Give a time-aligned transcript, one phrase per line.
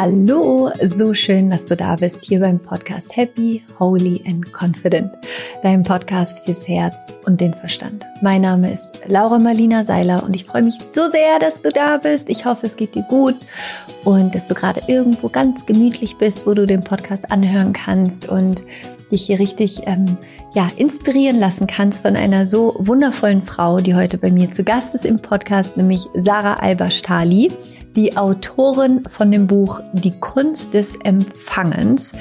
[0.00, 5.10] Hallo, so schön, dass du da bist hier beim Podcast Happy, Holy and Confident,
[5.64, 8.06] dein Podcast fürs Herz und den Verstand.
[8.22, 11.96] Mein Name ist Laura Marlina Seiler und ich freue mich so sehr, dass du da
[11.96, 12.30] bist.
[12.30, 13.34] Ich hoffe, es geht dir gut
[14.04, 18.62] und dass du gerade irgendwo ganz gemütlich bist, wo du den Podcast anhören kannst und
[19.10, 20.16] dich hier richtig ähm,
[20.54, 24.94] ja, inspirieren lassen kannst von einer so wundervollen Frau, die heute bei mir zu Gast
[24.94, 27.50] ist im Podcast, nämlich Sarah Alberstali
[27.98, 32.12] die Autorin von dem Buch Die Kunst des Empfangens,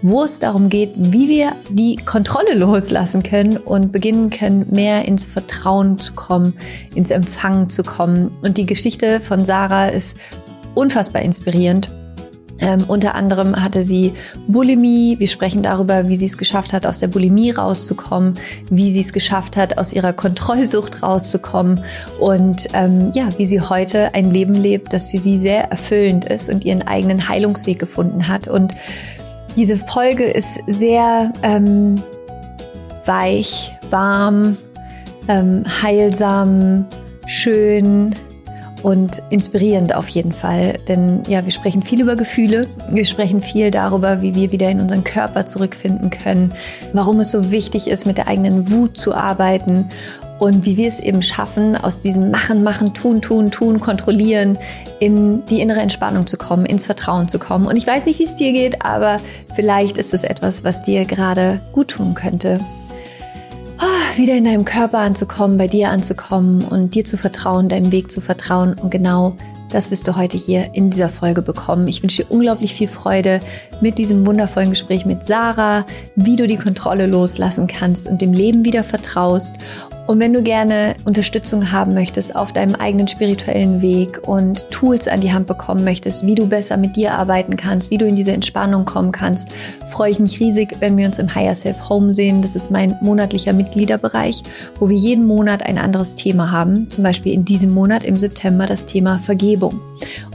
[0.00, 5.24] wo es darum geht, wie wir die Kontrolle loslassen können und beginnen können, mehr ins
[5.24, 6.56] Vertrauen zu kommen,
[6.94, 8.30] ins Empfangen zu kommen.
[8.42, 10.16] Und die Geschichte von Sarah ist
[10.76, 11.90] unfassbar inspirierend.
[12.60, 14.12] Ähm, unter anderem hatte sie
[14.46, 15.16] Bulimie.
[15.18, 18.34] Wir sprechen darüber, wie sie es geschafft hat, aus der Bulimie rauszukommen,
[18.70, 21.82] wie sie es geschafft hat, aus ihrer Kontrollsucht rauszukommen
[22.20, 26.48] und ähm, ja, wie sie heute ein Leben lebt, das für sie sehr erfüllend ist
[26.48, 28.46] und ihren eigenen Heilungsweg gefunden hat.
[28.46, 28.74] Und
[29.56, 32.02] diese Folge ist sehr ähm,
[33.04, 34.56] weich, warm,
[35.28, 36.86] ähm, heilsam,
[37.26, 38.14] schön,
[38.84, 40.74] und inspirierend auf jeden Fall.
[40.86, 44.78] Denn ja, wir sprechen viel über Gefühle, wir sprechen viel darüber, wie wir wieder in
[44.78, 46.52] unseren Körper zurückfinden können,
[46.92, 49.88] warum es so wichtig ist, mit der eigenen Wut zu arbeiten
[50.38, 54.58] und wie wir es eben schaffen, aus diesem Machen, Machen, Tun, Tun, Tun, Kontrollieren
[55.00, 57.66] in die innere Entspannung zu kommen, ins Vertrauen zu kommen.
[57.66, 59.18] Und ich weiß nicht, wie es dir geht, aber
[59.54, 62.60] vielleicht ist es etwas, was dir gerade gut tun könnte
[64.16, 68.20] wieder in deinem Körper anzukommen, bei dir anzukommen und dir zu vertrauen, deinem Weg zu
[68.20, 68.74] vertrauen.
[68.74, 69.36] Und genau
[69.70, 71.88] das wirst du heute hier in dieser Folge bekommen.
[71.88, 73.40] Ich wünsche dir unglaublich viel Freude
[73.80, 75.84] mit diesem wundervollen Gespräch mit Sarah,
[76.14, 79.56] wie du die Kontrolle loslassen kannst und dem Leben wieder vertraust
[80.06, 85.22] und wenn du gerne Unterstützung haben möchtest auf deinem eigenen spirituellen Weg und Tools an
[85.22, 88.32] die Hand bekommen möchtest, wie du besser mit dir arbeiten kannst, wie du in diese
[88.32, 89.48] Entspannung kommen kannst,
[89.86, 92.42] freue ich mich riesig, wenn wir uns im Higher Self Home sehen.
[92.42, 94.42] Das ist mein monatlicher Mitgliederbereich,
[94.78, 96.90] wo wir jeden Monat ein anderes Thema haben.
[96.90, 99.80] Zum Beispiel in diesem Monat im September das Thema Vergebung.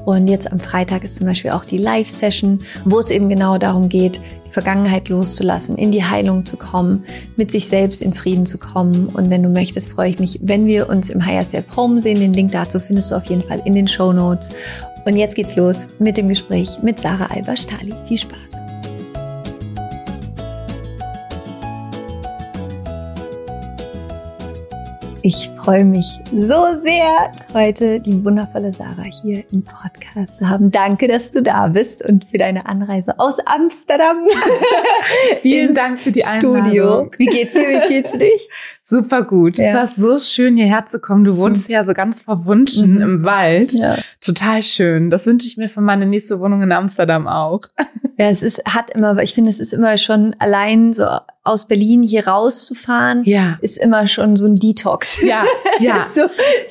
[0.05, 3.89] Und jetzt am Freitag ist zum Beispiel auch die Live-Session, wo es eben genau darum
[3.89, 7.03] geht, die Vergangenheit loszulassen, in die Heilung zu kommen,
[7.35, 9.07] mit sich selbst in Frieden zu kommen.
[9.07, 12.19] Und wenn du möchtest, freue ich mich, wenn wir uns im Higher Self Home sehen.
[12.19, 14.51] Den Link dazu findest du auf jeden Fall in den Show Notes.
[15.05, 17.93] Und jetzt geht's los mit dem Gespräch mit Sarah Alba-Stali.
[18.07, 18.78] Viel Spaß!
[25.21, 30.71] Ich freue mich so sehr, heute die wundervolle Sarah hier im Podcast zu haben.
[30.71, 34.25] Danke, dass du da bist und für deine Anreise aus Amsterdam.
[35.41, 36.61] Vielen Dank für die Einladung.
[36.63, 37.09] Studio.
[37.17, 37.67] Wie geht's dir?
[37.67, 38.49] Wie fühlst du dich?
[38.89, 39.59] Super gut.
[39.59, 39.65] Ja.
[39.65, 41.23] Es war so schön, hierher zu kommen.
[41.23, 41.73] Du wohnst hm.
[41.73, 43.01] ja so ganz verwunschen mhm.
[43.01, 43.71] im Wald.
[43.73, 43.97] Ja.
[44.19, 45.11] Total schön.
[45.11, 47.61] Das wünsche ich mir für meine nächste Wohnung in Amsterdam auch.
[48.19, 51.05] Ja, es ist, hat immer, ich finde, es ist immer schon allein so
[51.45, 53.57] aus Berlin hier rauszufahren, ja.
[53.61, 55.21] ist immer schon so ein Detox.
[55.21, 55.45] Ja,
[55.79, 56.05] ja.
[56.05, 56.23] so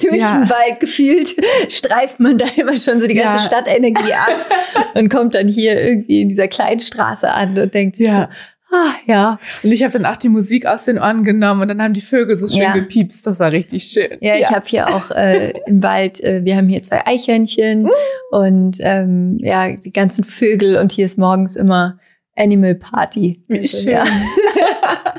[0.03, 0.35] durch ja.
[0.35, 1.37] den Wald gefühlt
[1.71, 3.45] streift man da immer schon so die ganze ja.
[3.45, 4.47] Stadtenergie ab
[4.95, 8.29] und kommt dann hier irgendwie in dieser kleinen Straße an und denkt sich ja.
[8.31, 8.37] so,
[8.71, 9.41] Ah, ja.
[9.63, 12.03] Und ich habe dann auch die Musik aus den Ohren genommen und dann haben die
[12.03, 12.75] Vögel so schön ja.
[12.75, 13.27] gepiepst.
[13.27, 14.19] Das war richtig schön.
[14.21, 14.51] Ja, ich ja.
[14.51, 17.91] habe hier auch äh, im Wald, äh, wir haben hier zwei Eichhörnchen mm.
[18.31, 21.99] und ähm, ja, die ganzen Vögel und hier ist morgens immer
[22.37, 23.43] Animal Party.
[23.49, 23.93] Wie also, schön.
[23.93, 24.05] Ja.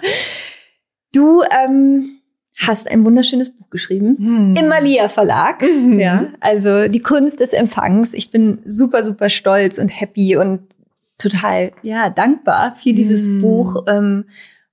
[1.13, 2.19] du ähm,
[2.67, 4.55] hast ein wunderschönes Buch geschrieben hm.
[4.57, 5.61] im Malia Verlag.
[5.61, 5.99] Mhm.
[5.99, 8.13] Ja, also die Kunst des Empfangs.
[8.13, 10.61] Ich bin super, super stolz und happy und
[11.19, 13.41] total ja dankbar für dieses mm.
[13.41, 13.83] Buch.
[13.87, 14.25] Ähm,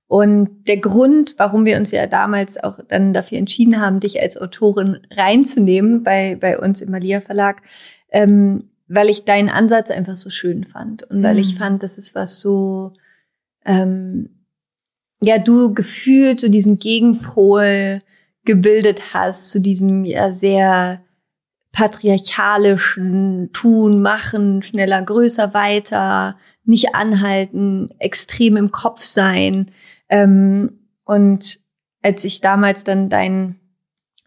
[0.07, 4.37] und der Grund, warum wir uns ja damals auch dann dafür entschieden haben, dich als
[4.37, 7.61] Autorin reinzunehmen bei, bei uns im Malia Verlag,
[8.09, 11.57] ähm, weil ich deinen Ansatz einfach so schön fand und weil ich mm.
[11.57, 12.93] fand, das ist was so,
[13.65, 14.29] ähm,
[15.21, 17.99] ja, du gefühlt so diesen Gegenpol
[18.45, 21.01] gebildet hast zu diesem ja sehr
[21.71, 29.71] patriarchalischen Tun, Machen, schneller, größer, weiter, nicht anhalten, extrem im Kopf sein.
[30.09, 31.59] Ähm, und
[32.01, 33.59] als ich damals dann dein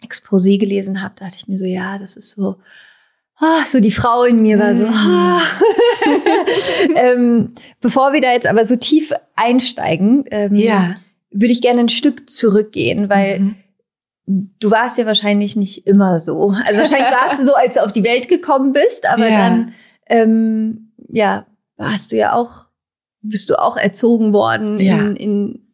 [0.02, 2.56] Exposé gelesen habe, dachte ich mir so, ja, das ist so,
[3.37, 5.40] ah, so die Frau in mir war so, ah.
[6.96, 10.94] ähm, bevor wir da jetzt aber so tief einsteigen, ähm, ja.
[11.31, 13.56] würde ich gerne ein Stück zurückgehen, weil mhm
[14.31, 16.55] du warst ja wahrscheinlich nicht immer so.
[16.65, 19.37] Also wahrscheinlich warst du so, als du auf die Welt gekommen bist, aber ja.
[19.37, 19.73] dann,
[20.09, 21.47] ähm, ja,
[21.79, 22.67] hast du ja auch,
[23.23, 24.99] bist du auch erzogen worden ja.
[24.99, 25.69] in, in,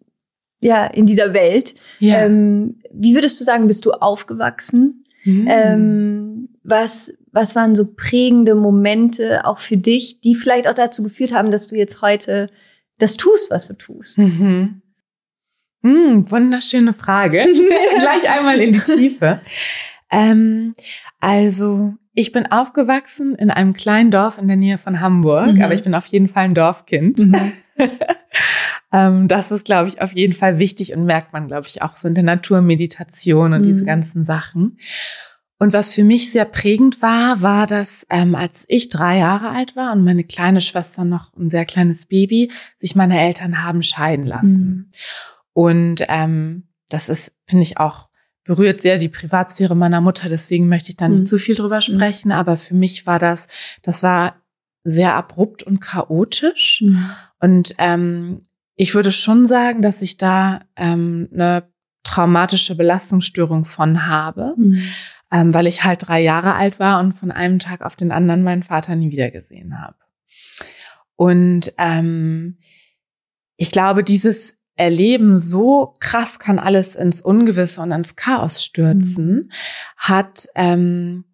[0.61, 1.75] ja, in dieser Welt.
[2.01, 2.25] Ja.
[2.25, 5.05] Ähm, wie würdest du sagen, bist du aufgewachsen?
[5.25, 5.47] Mhm.
[5.49, 11.33] Ähm, was, was waren so prägende Momente auch für dich, die vielleicht auch dazu geführt
[11.33, 12.49] haben, dass du jetzt heute
[12.99, 14.19] das tust, was du tust?
[14.19, 14.83] Mhm.
[15.87, 17.47] Hm, wunderschöne Frage.
[18.01, 19.41] Gleich einmal in die Tiefe.
[20.11, 20.75] Ähm,
[21.21, 25.63] also, ich bin aufgewachsen in einem kleinen Dorf in der Nähe von Hamburg, mhm.
[25.63, 27.19] aber ich bin auf jeden Fall ein Dorfkind.
[27.19, 27.53] Mhm.
[28.93, 31.95] ähm, das ist, glaube ich, auf jeden Fall wichtig und merkt man, glaube ich, auch
[31.95, 33.67] so in der Naturmeditation und mhm.
[33.67, 34.79] diese ganzen Sachen.
[35.59, 39.77] Und was für mich sehr prägend war, war, dass ähm, als ich drei Jahre alt
[39.77, 44.27] war und meine kleine Schwester noch ein sehr kleines Baby, sich meine Eltern haben scheiden
[44.27, 44.67] lassen.
[44.67, 44.89] Mhm.
[45.57, 48.11] Und ähm, das ist, finde ich, auch
[48.45, 50.29] berührt sehr die Privatsphäre meiner Mutter.
[50.29, 51.27] Deswegen möchte ich da nicht mhm.
[51.27, 51.81] zu viel drüber mhm.
[51.81, 52.31] sprechen.
[52.31, 53.49] Aber für mich war das,
[53.81, 54.43] das war
[54.85, 56.83] sehr abrupt und chaotisch.
[56.83, 57.11] Mhm.
[57.41, 58.43] Und ähm,
[58.75, 61.71] ich würde schon sagen, dass ich da ähm, eine
[62.03, 64.53] traumatische Belastungsstörung von habe.
[64.59, 64.79] Mhm
[65.33, 68.45] ähm, weil ich halt drei Jahre alt war und von einem Tag auf den anderen
[68.45, 69.97] meinen Vater nie wiedergesehen habe.
[71.17, 72.59] Und ähm,
[73.57, 79.51] ich glaube, dieses Erleben, so krass kann alles ins Ungewisse und ins Chaos stürzen, mhm.
[79.97, 81.25] hat ähm,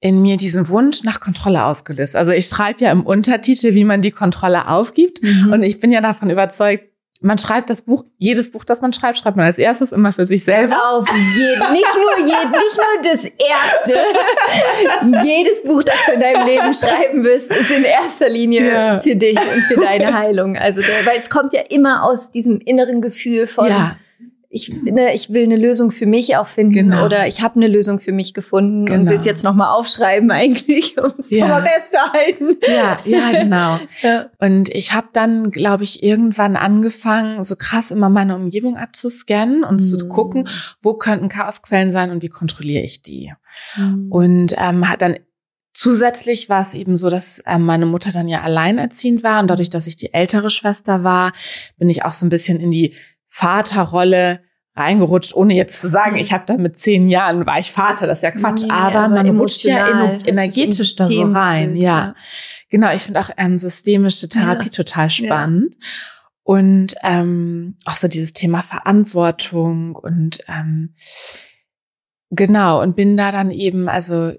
[0.00, 2.14] in mir diesen Wunsch nach Kontrolle ausgelöst.
[2.14, 5.22] Also ich schreibe ja im Untertitel, wie man die Kontrolle aufgibt.
[5.22, 5.52] Mhm.
[5.52, 6.84] Und ich bin ja davon überzeugt,
[7.22, 10.26] man schreibt das Buch, jedes Buch, das man schreibt, schreibt man als erstes immer für
[10.26, 10.76] sich selber.
[10.92, 13.96] Auf jeden, nicht nur jeden, nicht nur das erste.
[15.26, 19.00] Jedes Buch, das du in deinem Leben schreiben wirst, ist in erster Linie ja.
[19.00, 20.56] für dich und für deine Heilung.
[20.56, 23.96] Also, weil es kommt ja immer aus diesem inneren Gefühl von, ja
[24.48, 27.04] ich, ne, ich will eine Lösung für mich auch finden genau.
[27.04, 29.00] oder ich habe eine Lösung für mich gefunden genau.
[29.00, 31.48] und will es jetzt nochmal aufschreiben eigentlich, um es ja.
[31.48, 32.56] mal festzuhalten.
[32.66, 33.78] Ja, ja, genau.
[34.02, 34.30] ja.
[34.38, 39.80] Und ich habe dann, glaube ich, irgendwann angefangen, so krass immer meine Umgebung abzuscannen und
[39.80, 39.84] mhm.
[39.84, 40.48] zu gucken,
[40.80, 43.32] wo könnten Chaosquellen sein und wie kontrolliere ich die.
[43.76, 44.06] Mhm.
[44.10, 45.16] Und ähm, hat dann
[45.78, 49.68] Zusätzlich war es eben so, dass äh, meine Mutter dann ja alleinerziehend war und dadurch,
[49.68, 51.32] dass ich die ältere Schwester war,
[51.76, 52.94] bin ich auch so ein bisschen in die
[53.28, 54.40] Vaterrolle
[54.76, 58.18] reingerutscht, ohne jetzt zu sagen, ich habe da mit zehn Jahren war ich Vater, das
[58.18, 61.82] ist ja Quatsch, nee, aber, aber man rutscht ja energetisch da so rein, ja.
[61.82, 62.14] ja.
[62.68, 64.70] Genau, ich finde auch ähm, systemische Therapie ja.
[64.70, 65.72] total spannend.
[65.72, 65.86] Ja.
[66.42, 70.94] Und ähm, auch so dieses Thema Verantwortung und ähm,
[72.30, 74.32] genau, und bin da dann eben, also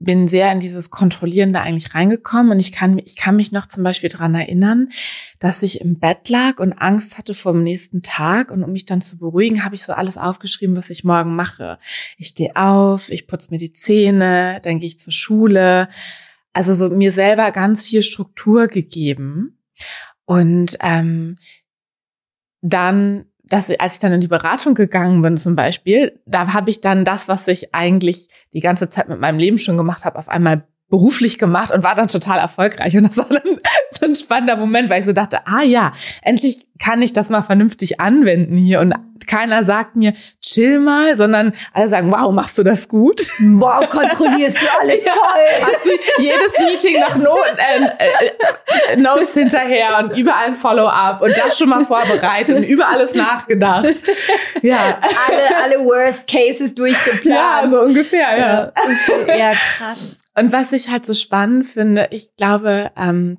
[0.00, 3.82] bin sehr in dieses Kontrollierende eigentlich reingekommen und ich kann, ich kann mich noch zum
[3.82, 4.90] Beispiel dran erinnern,
[5.40, 8.86] dass ich im Bett lag und Angst hatte vor dem nächsten Tag und um mich
[8.86, 11.78] dann zu beruhigen, habe ich so alles aufgeschrieben, was ich morgen mache.
[12.16, 15.88] Ich stehe auf, ich putze mir die Zähne, dann gehe ich zur Schule.
[16.52, 19.58] Also so mir selber ganz viel Struktur gegeben
[20.24, 21.34] und ähm,
[22.60, 26.80] dann dass als ich dann in die Beratung gegangen bin zum Beispiel, da habe ich
[26.80, 30.28] dann das, was ich eigentlich die ganze Zeit mit meinem Leben schon gemacht habe, auf
[30.28, 32.96] einmal beruflich gemacht und war dann total erfolgreich.
[32.96, 33.42] Und das war dann
[33.92, 35.92] so ein spannender Moment, weil ich so dachte, ah ja,
[36.22, 38.80] endlich kann ich das mal vernünftig anwenden hier.
[38.80, 38.94] Und
[39.28, 43.28] keiner sagt mir, chill mal, sondern alle sagen, wow, machst du das gut?
[43.38, 45.62] Wow, kontrollierst du alles ja, toll.
[45.62, 51.36] Hast du jedes Meeting noch Not, äh, äh, Notes hinterher und überall ein Follow-up und
[51.36, 53.86] das schon mal vorbereitet und über alles nachgedacht.
[54.62, 54.98] Ja.
[55.28, 57.24] Alle, alle Worst Cases durchgeplant.
[57.24, 58.72] Ja, so ungefähr, ja.
[59.26, 60.16] Ja, ja krass.
[60.34, 63.38] Und was ich halt so spannend finde, ich glaube, ähm,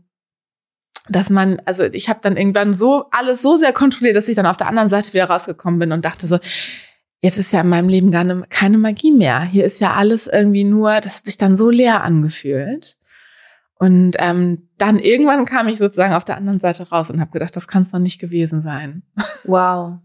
[1.10, 4.46] dass man, also ich habe dann irgendwann so alles so sehr kontrolliert, dass ich dann
[4.46, 6.40] auf der anderen Seite wieder rausgekommen bin und dachte so,
[7.22, 9.42] jetzt ist ja in meinem Leben gar ne, keine Magie mehr.
[9.42, 12.98] Hier ist ja alles irgendwie nur, das hat sich dann so leer angefühlt.
[13.80, 17.56] Und ähm, dann irgendwann kam ich sozusagen auf der anderen Seite raus und habe gedacht,
[17.56, 19.04] das kann es doch nicht gewesen sein.
[19.46, 20.00] Wow.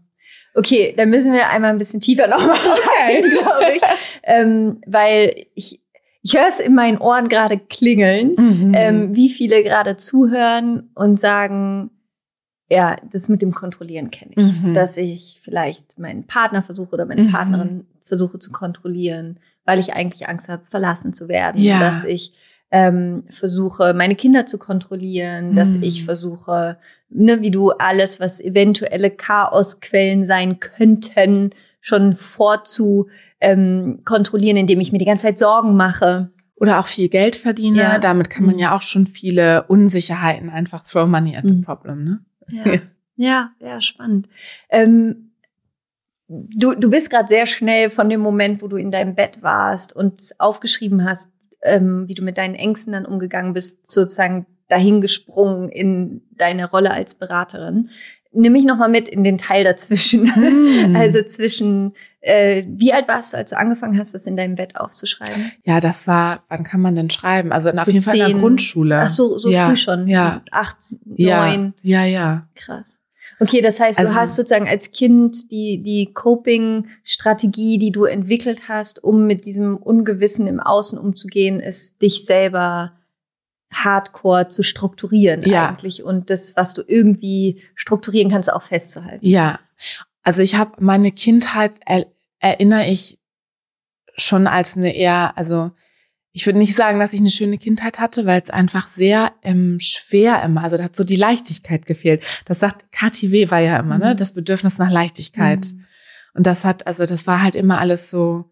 [0.55, 3.81] Okay, dann müssen wir einmal ein bisschen tiefer nochmal rein, glaube ich.
[4.23, 5.81] ähm, weil ich,
[6.25, 8.71] ich höre es in meinen Ohren gerade klingeln, mhm.
[8.73, 11.91] ähm, wie viele gerade zuhören und sagen,
[12.67, 14.61] ja, das mit dem Kontrollieren kenne ich.
[14.61, 14.73] Mhm.
[14.73, 17.31] Dass ich vielleicht meinen Partner versuche oder meine mhm.
[17.31, 21.61] Partnerin versuche zu kontrollieren, weil ich eigentlich Angst habe, verlassen zu werden.
[21.61, 21.79] Ja.
[21.79, 22.33] Dass ich
[22.71, 25.55] ähm, versuche, meine Kinder zu kontrollieren, mhm.
[25.55, 31.51] dass ich versuche, ne, wie du alles, was eventuelle Chaosquellen sein könnten,
[31.85, 36.31] schon vorzu ähm, kontrollieren, indem ich mir die ganze Zeit Sorgen mache.
[36.55, 37.77] Oder auch viel Geld verdiene.
[37.77, 37.99] Ja.
[37.99, 38.59] Damit kann man mhm.
[38.59, 41.61] ja auch schon viele Unsicherheiten einfach throw money at the mhm.
[41.61, 42.25] problem, ne?
[42.49, 42.79] Ja,
[43.15, 44.27] ja, ja, spannend.
[44.69, 45.33] Ähm,
[46.27, 49.95] du, du bist gerade sehr schnell von dem Moment, wo du in deinem Bett warst
[49.95, 56.23] und aufgeschrieben hast, ähm, wie du mit deinen Ängsten dann umgegangen bist, sozusagen dahingesprungen in
[56.31, 57.91] deine Rolle als Beraterin.
[58.35, 60.95] Nimm mich noch mal mit in den Teil dazwischen, mm.
[60.95, 61.93] also zwischen
[62.27, 65.51] Äh, wie alt warst du, als du angefangen hast, das in deinem Bett aufzuschreiben?
[65.63, 67.51] Ja, das war, wann kann man denn schreiben?
[67.51, 68.99] Also auf jeden Fall in der Grundschule.
[68.99, 70.07] Ach so, so ja, früh schon.
[70.07, 70.41] Ja.
[70.51, 70.77] Acht,
[71.17, 71.75] Ja, neun.
[71.83, 72.47] ja, ja.
[72.55, 73.01] Krass.
[73.39, 78.63] Okay, das heißt, du Also- hast sozusagen als Kind die, die Coping-Strategie, die du entwickelt
[78.69, 82.93] hast, um mit diesem Ungewissen im Außen umzugehen, ist dich selber
[83.73, 85.69] hardcore zu strukturieren Ja.
[85.69, 89.25] eigentlich und das, was du irgendwie strukturieren kannst, auch festzuhalten.
[89.25, 89.59] Ja,
[90.23, 92.05] also ich habe meine Kindheit er,
[92.39, 93.19] erinnere ich
[94.17, 95.71] schon als eine eher, also
[96.31, 99.77] ich würde nicht sagen, dass ich eine schöne Kindheit hatte, weil es einfach sehr ähm,
[99.79, 102.23] schwer immer, also da hat so die Leichtigkeit gefehlt.
[102.45, 103.49] Das sagt Kathi W.
[103.51, 104.17] war ja immer, ne, Mhm.
[104.17, 105.65] das Bedürfnis nach Leichtigkeit.
[105.65, 105.85] Mhm.
[106.33, 108.45] Und das hat, also das war halt immer alles so,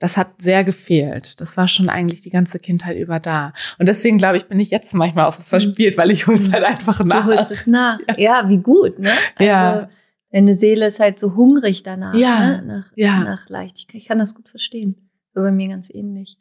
[0.00, 1.40] das hat sehr gefehlt.
[1.40, 3.52] Das war schon eigentlich die ganze Kindheit über da.
[3.78, 6.64] Und deswegen glaube ich, bin ich jetzt manchmal auch so verspielt, weil ich hol's halt
[6.64, 7.24] einfach nach.
[7.26, 7.98] Du holst es nach.
[8.18, 9.10] Ja, wie gut, ne?
[9.36, 9.88] Also, Ja.
[10.32, 12.38] Deine Seele ist halt so hungrig danach, Ja.
[12.38, 12.62] ne?
[12.66, 13.20] nach, Ja.
[13.24, 14.00] nach Leichtigkeit.
[14.00, 14.96] Ich kann das gut verstehen.
[15.34, 16.38] So bei mir ganz ähnlich.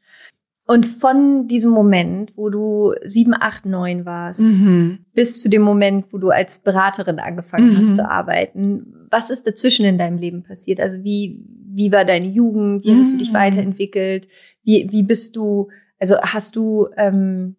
[0.68, 5.00] Und von diesem Moment, wo du sieben, acht, neun warst, Mhm.
[5.14, 7.78] bis zu dem Moment, wo du als Beraterin angefangen Mhm.
[7.78, 10.80] hast zu arbeiten, was ist dazwischen in deinem Leben passiert?
[10.80, 11.44] Also wie,
[11.80, 12.84] wie war deine Jugend?
[12.84, 13.36] Wie hast du dich Mhm.
[13.36, 14.28] weiterentwickelt?
[14.64, 17.56] Wie, wie bist du, also hast du, ähm,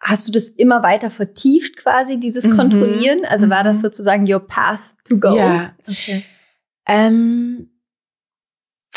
[0.00, 2.56] hast du das immer weiter vertieft quasi, dieses Mhm.
[2.56, 3.24] Kontrollieren?
[3.24, 3.80] Also war das Mhm.
[3.82, 5.36] sozusagen your path to go?
[5.36, 5.74] Ja.
[5.88, 6.22] Okay.
[6.86, 7.68] Ähm,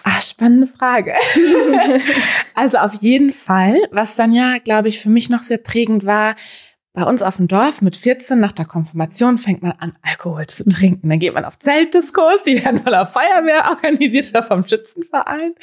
[0.04, 1.14] ah, spannende Frage.
[2.54, 6.36] also auf jeden Fall, was dann ja, glaube ich, für mich noch sehr prägend war,
[6.98, 10.68] bei uns auf dem Dorf mit 14 nach der Konfirmation fängt man an, Alkohol zu
[10.68, 11.08] trinken.
[11.10, 15.54] Dann geht man auf Zeltdiskos, die werden von der Feuerwehr organisiert oder vom Schützenverein.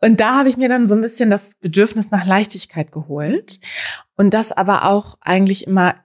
[0.00, 3.58] Und da habe ich mir dann so ein bisschen das Bedürfnis nach Leichtigkeit geholt.
[4.16, 5.96] Und das aber auch eigentlich immer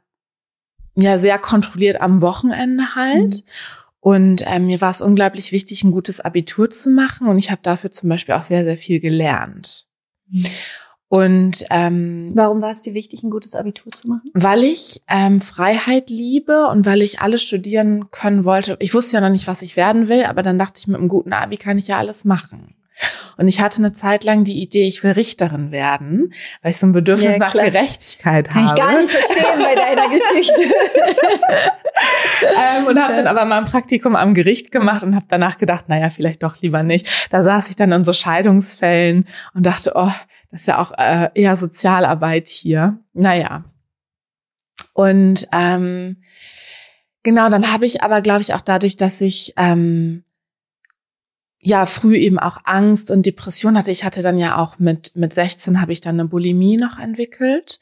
[0.96, 3.36] ja sehr kontrolliert am Wochenende halt.
[3.36, 3.42] Mhm.
[4.00, 7.28] Und ähm, mir war es unglaublich wichtig, ein gutes Abitur zu machen.
[7.28, 9.86] Und ich habe dafür zum Beispiel auch sehr, sehr viel gelernt.
[11.10, 14.30] Und ähm, Warum war es dir wichtig, ein gutes Abitur zu machen?
[14.36, 18.78] weil ich ähm, Freiheit liebe und weil ich alles studieren können wollte.
[18.80, 21.08] Ich wusste ja noch nicht, was ich werden will, aber dann dachte ich, mit einem
[21.10, 22.76] guten Abi kann ich ja alles machen.
[23.38, 26.86] Und ich hatte eine Zeit lang die Idee, ich will Richterin werden, weil ich so
[26.86, 27.54] ein Bedürfnis Ja, nach.
[27.54, 28.76] Gerechtigkeit Kann habe.
[28.78, 30.62] ich gar nicht verstehen bei deiner Geschichte.
[32.44, 35.90] ähm, und habe dann aber mal ein Praktikum am Gericht gemacht und habe danach gedacht,
[35.90, 37.08] naja, vielleicht doch lieber nicht.
[37.32, 40.12] Da saß ich dann in so Scheidungsfällen und dachte, oh,
[40.52, 43.00] das ist ja auch äh, eher Sozialarbeit hier.
[43.14, 43.66] Naja.
[44.94, 46.18] Und ähm,
[47.24, 50.24] genau, dann habe ich aber, glaube ich, auch dadurch, dass ich ähm,
[51.60, 53.92] ja früh eben auch Angst und Depression hatte.
[53.92, 57.80] Ich hatte dann ja auch mit mit 16 habe ich dann eine Bulimie noch entwickelt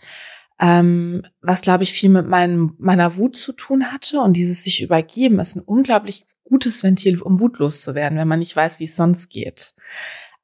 [0.60, 4.20] ähm, was glaube ich viel mit meinem, meiner Wut zu tun hatte.
[4.20, 8.40] Und dieses sich übergeben ist ein unglaublich gutes Ventil, um wutlos zu werden, wenn man
[8.40, 9.76] nicht weiß, wie es sonst geht.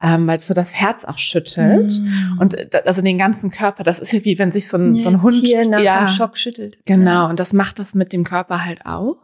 [0.06, 1.98] Ähm, Weil es so das Herz auch schüttelt.
[2.00, 2.38] Mhm.
[2.40, 5.08] Und da- also den ganzen Körper, das ist ja wie wenn sich so ein, so
[5.08, 5.44] ein Ja, Hund.
[5.46, 6.78] Tier nach ja, dem Schock schüttelt.
[6.86, 9.18] Genau, und das macht das mit dem Körper halt auch.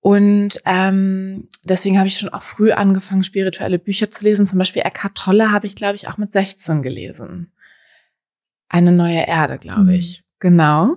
[0.00, 4.46] Und ähm, deswegen habe ich schon auch früh angefangen, spirituelle Bücher zu lesen.
[4.46, 7.52] Zum Beispiel Eckhart Tolle habe ich, glaube ich, auch mit 16 gelesen.
[8.70, 9.88] Eine neue Erde, glaube Mhm.
[9.90, 10.24] ich.
[10.38, 10.96] Genau.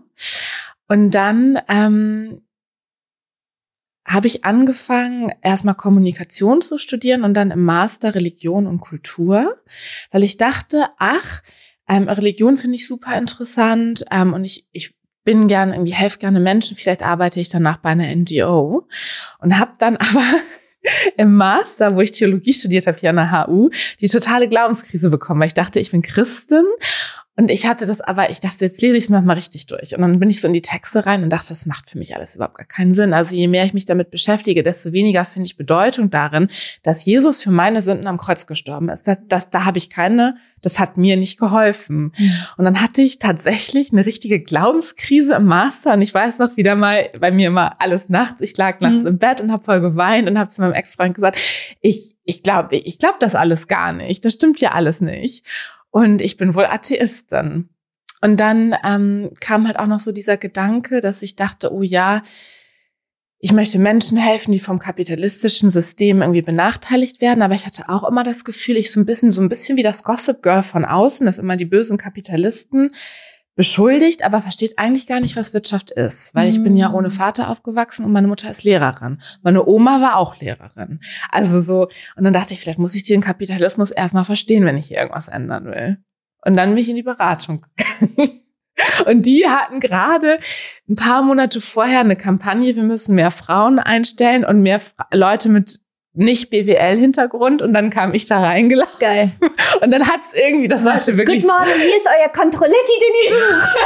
[0.88, 2.43] Und dann ähm,
[4.06, 9.58] habe ich angefangen, erstmal Kommunikation zu studieren und dann im Master Religion und Kultur,
[10.12, 11.42] weil ich dachte, ach,
[11.88, 16.40] ähm, Religion finde ich super interessant ähm, und ich, ich bin gern irgendwie helfe gerne
[16.40, 18.88] Menschen, vielleicht arbeite ich danach bei einer NGO
[19.40, 20.24] und habe dann aber
[21.18, 23.70] im Master, wo ich Theologie studiert habe hier an der HU,
[24.02, 26.66] die totale Glaubenskrise bekommen, weil ich dachte, ich bin Christin
[27.36, 29.96] und ich hatte das aber, ich dachte, jetzt lese ich es mir mal richtig durch.
[29.96, 32.16] Und dann bin ich so in die Texte rein und dachte, das macht für mich
[32.16, 33.14] alles überhaupt gar keinen Sinn.
[33.14, 36.48] Also je mehr ich mich damit beschäftige, desto weniger finde ich Bedeutung darin,
[36.84, 39.08] dass Jesus für meine Sünden am Kreuz gestorben ist.
[39.08, 42.14] Das, das, da habe ich keine, das hat mir nicht geholfen.
[42.58, 45.94] Und dann hatte ich tatsächlich eine richtige Glaubenskrise im Master.
[45.94, 48.42] Und ich weiß noch wieder mal, bei mir immer alles nachts.
[48.42, 49.08] Ich lag nachts Mhm.
[49.08, 51.40] im Bett und habe voll geweint und habe zu meinem Ex-Freund gesagt,
[51.82, 54.24] ich, ich glaube, ich glaube das alles gar nicht.
[54.24, 55.44] Das stimmt ja alles nicht.
[55.94, 57.70] Und ich bin wohl Atheistin.
[58.20, 62.24] Und dann ähm, kam halt auch noch so dieser Gedanke, dass ich dachte, oh ja,
[63.38, 67.44] ich möchte Menschen helfen, die vom kapitalistischen System irgendwie benachteiligt werden.
[67.44, 69.84] Aber ich hatte auch immer das Gefühl, ich so ein bisschen, so ein bisschen wie
[69.84, 72.96] das Gossip Girl von außen, dass immer die bösen Kapitalisten
[73.56, 76.34] beschuldigt, aber versteht eigentlich gar nicht, was Wirtschaft ist.
[76.34, 79.22] Weil ich bin ja ohne Vater aufgewachsen und meine Mutter ist Lehrerin.
[79.44, 81.00] Meine Oma war auch Lehrerin.
[81.30, 84.88] Also so, und dann dachte ich, vielleicht muss ich den Kapitalismus erstmal verstehen, wenn ich
[84.88, 85.98] hier irgendwas ändern will.
[86.46, 88.32] Und dann bin ich in die Beratung gegangen.
[89.06, 90.40] Und die hatten gerade
[90.90, 94.82] ein paar Monate vorher eine Kampagne, wir müssen mehr Frauen einstellen und mehr
[95.12, 95.80] Leute mit
[96.16, 99.00] nicht BWL-Hintergrund und dann kam ich da reingelaufen.
[99.00, 99.32] Geil.
[99.82, 101.42] Und dann hat's irgendwie, das war schon wirklich.
[101.42, 103.78] Good morning, hier ist euer Controletti, den ihr sucht.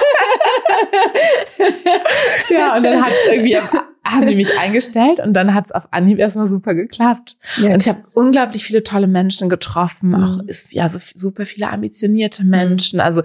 [2.49, 6.47] ja, und dann hat's irgendwie, haben die mich eingestellt und dann hat's auf Anhieb erstmal
[6.47, 7.37] super geklappt.
[7.57, 10.23] Ja, und ich habe unglaublich viele tolle Menschen getroffen, mhm.
[10.23, 12.99] auch ist ja so super viele ambitionierte Menschen.
[12.99, 13.23] Also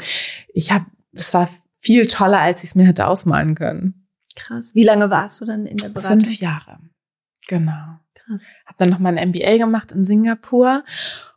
[0.54, 1.48] ich habe, es war
[1.80, 4.06] viel toller, als ich es mir hätte ausmalen können.
[4.36, 4.74] Krass.
[4.74, 6.20] Wie lange warst du dann in der Beratung?
[6.20, 6.78] Fünf Jahre.
[7.48, 7.98] Genau.
[8.26, 8.46] Krass.
[8.66, 10.84] Habe dann noch mal ein MBA gemacht in Singapur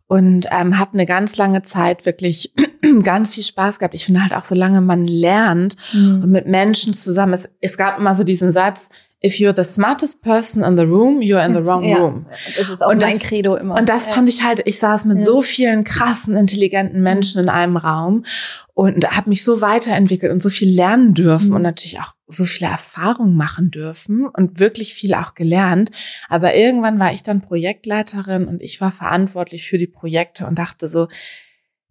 [0.08, 2.54] und ähm, habe eine ganz lange Zeit wirklich
[3.04, 3.96] ganz viel Spaß gehabt.
[3.96, 6.24] Ich finde halt auch, solange man lernt mhm.
[6.24, 8.90] und mit Menschen zusammen, es, es gab immer so diesen Satz,
[9.26, 12.28] if you're the smartest person in the room, you're in the wrong ja, room.
[12.56, 13.76] Das ist auch und mein das, Credo immer.
[13.76, 14.16] Und das ja.
[14.16, 15.24] fand ich halt, ich saß mit ja.
[15.24, 18.24] so vielen krassen, intelligenten Menschen in einem Raum
[18.74, 21.56] und habe mich so weiterentwickelt und so viel lernen dürfen mhm.
[21.56, 25.92] und natürlich auch so viele Erfahrungen machen dürfen und wirklich viel auch gelernt.
[26.30, 30.88] Aber irgendwann war ich dann Projektleiterin und ich war verantwortlich für die Projekte und dachte
[30.88, 31.08] so,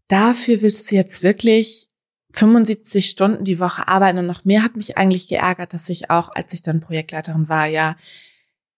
[0.09, 1.89] dafür willst du jetzt wirklich
[2.35, 6.31] 75 Stunden die Woche arbeiten und noch mehr hat mich eigentlich geärgert, dass ich auch,
[6.35, 7.97] als ich dann Projektleiterin war, ja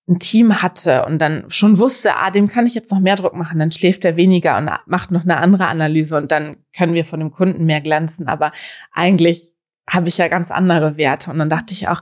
[0.08, 3.34] ein Team hatte und dann schon wusste, ah, dem kann ich jetzt noch mehr Druck
[3.34, 7.04] machen, dann schläft er weniger und macht noch eine andere Analyse und dann können wir
[7.04, 8.28] von dem Kunden mehr glänzen.
[8.28, 8.52] Aber
[8.92, 9.54] eigentlich
[9.88, 11.30] habe ich ja ganz andere Werte.
[11.30, 12.00] Und dann dachte ich auch,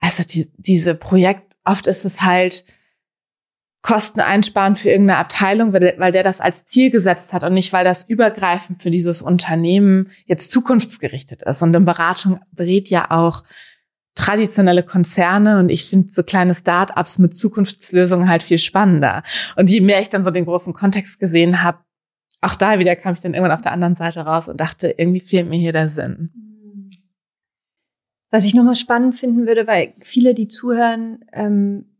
[0.00, 2.64] also die, diese Projekt, oft ist es halt,
[3.86, 7.84] Kosten einsparen für irgendeine Abteilung, weil der, das als Ziel gesetzt hat und nicht, weil
[7.84, 11.62] das übergreifend für dieses Unternehmen jetzt zukunftsgerichtet ist.
[11.62, 13.44] Und in Beratung berät ja auch
[14.16, 19.22] traditionelle Konzerne und ich finde so kleine Start-ups mit Zukunftslösungen halt viel spannender.
[19.54, 21.78] Und je mehr ich dann so den großen Kontext gesehen habe,
[22.40, 25.20] auch da wieder kam ich dann irgendwann auf der anderen Seite raus und dachte, irgendwie
[25.20, 26.32] fehlt mir hier der Sinn.
[28.32, 31.95] Was ich nochmal spannend finden würde, weil viele, die zuhören, ähm,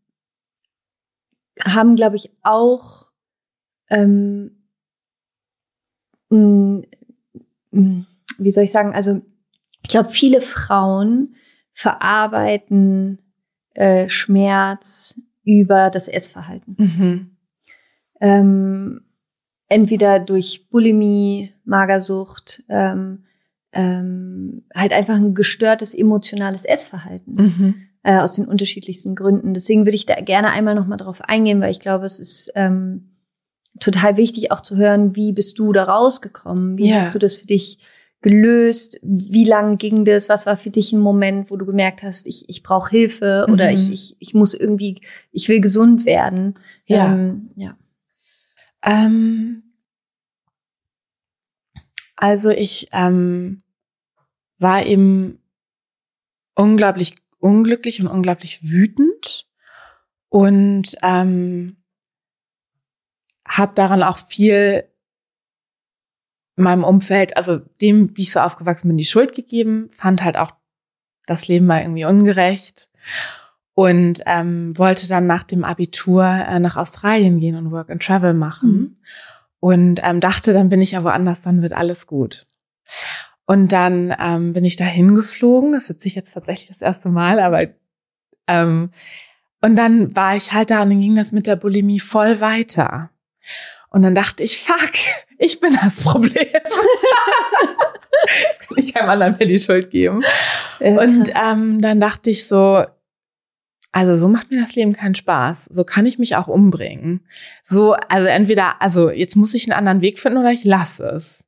[1.65, 3.07] haben, glaube ich, auch
[3.89, 4.57] ähm,
[8.39, 9.23] wie soll ich sagen, also
[9.83, 11.37] ich glaube, viele Frauen
[11.73, 13.19] verarbeiten
[13.75, 16.77] äh, Schmerz über das Essverhalten.
[16.79, 17.31] Mhm.
[18.21, 19.01] Ähm,
[19.69, 23.25] entweder durch Bulimie, Magersucht, ähm,
[23.73, 27.35] ähm, halt einfach ein gestörtes emotionales Essverhalten.
[27.35, 29.53] Mhm äh, aus den unterschiedlichsten Gründen.
[29.53, 32.53] Deswegen würde ich da gerne einmal noch mal drauf eingehen, weil ich glaube, es ist
[32.55, 33.17] ähm,
[33.81, 36.79] total wichtig auch zu hören, wie bist du da rausgekommen?
[36.79, 36.99] Wie ja.
[36.99, 37.79] hast du das für dich
[38.21, 39.01] gelöst?
[39.03, 40.29] Wie lang ging das?
[40.29, 43.55] Was war für dich ein Moment, wo du gemerkt hast, ich, ich brauche Hilfe mhm.
[43.55, 45.01] oder ich, ich, ich muss irgendwie,
[45.33, 46.55] ich will gesund werden?
[46.87, 47.13] Ja.
[47.13, 47.77] Ähm, ja.
[48.85, 49.65] Ähm,
[52.15, 53.63] also ich ähm,
[54.61, 55.41] war eben
[56.55, 59.47] unglaublich unglücklich und unglaublich wütend
[60.29, 61.77] und ähm,
[63.47, 64.85] habe daran auch viel
[66.57, 70.53] meinem Umfeld, also dem, wie ich so aufgewachsen bin, die Schuld gegeben, fand halt auch
[71.27, 72.91] das Leben mal irgendwie ungerecht
[73.75, 78.33] und ähm, wollte dann nach dem Abitur äh, nach Australien gehen und Work and Travel
[78.33, 78.97] machen mhm.
[79.61, 82.43] und ähm, dachte, dann bin ich ja woanders, dann wird alles gut.
[83.47, 85.73] Und dann ähm, bin ich da hingeflogen.
[85.73, 87.69] Das sitze ich jetzt tatsächlich das erste Mal, aber
[88.49, 88.91] ähm,
[89.63, 93.11] und dann war ich halt da und dann ging das mit der Bulimie voll weiter.
[93.91, 94.93] Und dann dachte ich, fuck,
[95.39, 96.33] ich bin das Problem.
[98.27, 100.23] Jetzt kann ich keinem anderen mehr die Schuld geben.
[100.81, 102.85] Ja, und ähm, dann dachte ich so,
[103.93, 105.67] also so macht mir das Leben keinen Spaß.
[105.67, 107.27] So kann ich mich auch umbringen.
[107.63, 111.46] So, also entweder, also jetzt muss ich einen anderen Weg finden oder ich lasse es.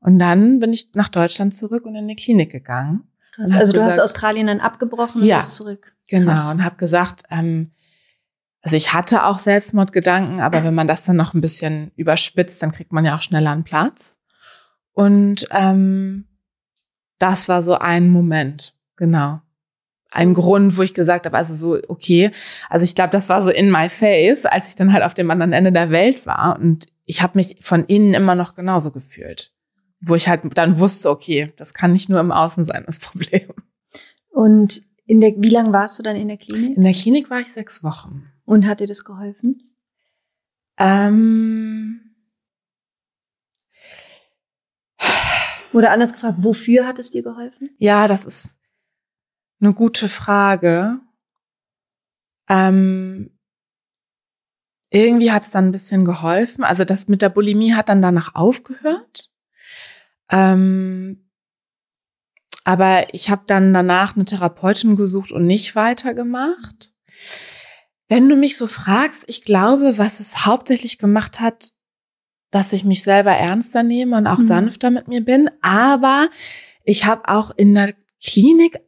[0.00, 3.04] Und dann bin ich nach Deutschland zurück und in die Klinik gegangen.
[3.32, 3.54] Krass.
[3.54, 5.92] Also du gesagt, hast Australien dann abgebrochen und ja, bist zurück.
[6.08, 7.72] Genau und habe gesagt, ähm,
[8.62, 12.72] also ich hatte auch Selbstmordgedanken, aber wenn man das dann noch ein bisschen überspitzt, dann
[12.72, 14.18] kriegt man ja auch schneller einen Platz.
[14.92, 16.26] Und ähm,
[17.18, 19.40] das war so ein Moment, genau.
[20.10, 22.32] Ein Grund, wo ich gesagt habe, also so, okay,
[22.68, 25.30] also ich glaube, das war so in my face, als ich dann halt auf dem
[25.30, 26.58] anderen Ende der Welt war.
[26.58, 29.52] Und ich habe mich von innen immer noch genauso gefühlt
[30.00, 33.52] wo ich halt dann wusste, okay, das kann nicht nur im Außen sein, das Problem.
[34.30, 36.76] Und in der, wie lange warst du dann in der Klinik?
[36.76, 38.26] In der Klinik war ich sechs Wochen.
[38.44, 39.62] Und hat dir das geholfen?
[40.78, 42.10] Ähm,
[45.72, 47.70] Oder anders gefragt, wofür hat es dir geholfen?
[47.78, 48.58] Ja, das ist
[49.60, 51.00] eine gute Frage.
[52.48, 53.30] Ähm,
[54.90, 56.64] irgendwie hat es dann ein bisschen geholfen.
[56.64, 59.30] Also das mit der Bulimie hat dann danach aufgehört.
[60.30, 61.30] Ähm,
[62.64, 66.92] aber ich habe dann danach eine Therapeutin gesucht und nicht weitergemacht,
[68.08, 71.72] Wenn du mich so fragst, ich glaube, was es hauptsächlich gemacht hat,
[72.50, 74.46] dass ich mich selber ernster nehme und auch mhm.
[74.46, 75.48] sanfter mit mir bin.
[75.62, 76.28] Aber
[76.84, 78.80] ich habe auch in der Klinik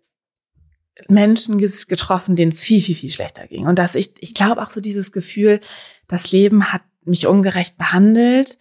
[1.09, 3.67] Menschen getroffen, denen es viel, viel, viel schlechter ging.
[3.67, 5.61] Und dass ich, ich glaube auch so dieses Gefühl,
[6.09, 8.59] das Leben hat mich ungerecht behandelt,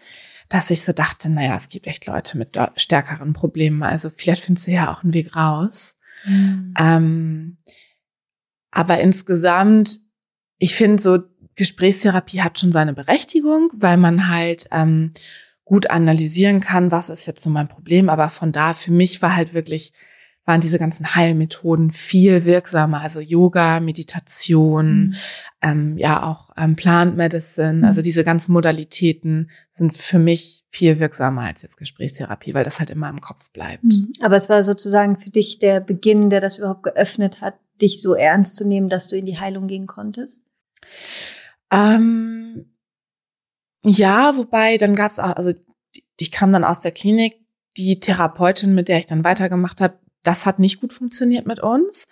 [0.52, 3.84] dass ich so dachte, naja, es gibt echt Leute mit stärkeren Problemen.
[3.84, 5.96] Also vielleicht findest du ja auch einen Weg raus.
[6.26, 6.74] Mhm.
[6.78, 7.58] Ähm,
[8.70, 10.00] aber insgesamt,
[10.58, 11.20] ich finde so,
[11.56, 15.14] Gesprächstherapie hat schon seine Berechtigung, weil man halt ähm,
[15.64, 18.10] gut analysieren kann, was ist jetzt so mein Problem.
[18.10, 19.94] Aber von da, für mich war halt wirklich
[20.46, 23.02] waren diese ganzen Heilmethoden viel wirksamer.
[23.02, 25.16] Also Yoga, Meditation, mhm.
[25.62, 27.84] ähm, ja auch ähm, Plant Medicine, mhm.
[27.84, 32.90] also diese ganzen Modalitäten sind für mich viel wirksamer als jetzt Gesprächstherapie, weil das halt
[32.90, 33.84] immer im Kopf bleibt.
[33.84, 34.14] Mhm.
[34.22, 38.14] Aber es war sozusagen für dich der Beginn, der das überhaupt geöffnet hat, dich so
[38.14, 40.46] ernst zu nehmen, dass du in die Heilung gehen konntest?
[41.72, 42.66] Ähm,
[43.84, 45.54] ja, wobei dann gab's auch, also
[46.20, 47.36] ich kam dann aus der Klinik,
[47.78, 52.06] die Therapeutin, mit der ich dann weitergemacht habe, das hat nicht gut funktioniert mit uns.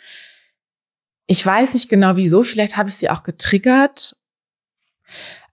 [1.27, 4.17] Ich weiß nicht genau wieso, vielleicht habe ich sie auch getriggert.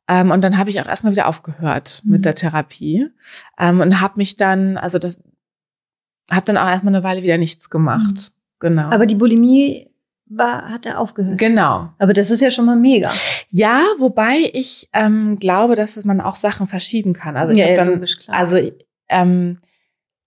[0.08, 2.12] Ähm, und dann habe ich auch erstmal wieder aufgehört mhm.
[2.12, 3.08] mit der Therapie
[3.58, 5.20] ähm, und habe mich dann, also das,
[6.30, 8.32] habe dann auch erstmal eine Weile wieder nichts gemacht.
[8.32, 8.58] Mhm.
[8.60, 8.88] Genau.
[8.88, 9.90] Aber die Bulimie
[10.26, 11.38] war, hat er aufgehört.
[11.38, 11.92] Genau.
[11.98, 13.10] Aber das ist ja schon mal mega.
[13.48, 17.36] Ja, wobei ich ähm, glaube, dass man auch Sachen verschieben kann.
[17.36, 18.36] Also ich ja, ja, dann, logisch, klar.
[18.36, 18.58] also
[19.08, 19.56] ähm,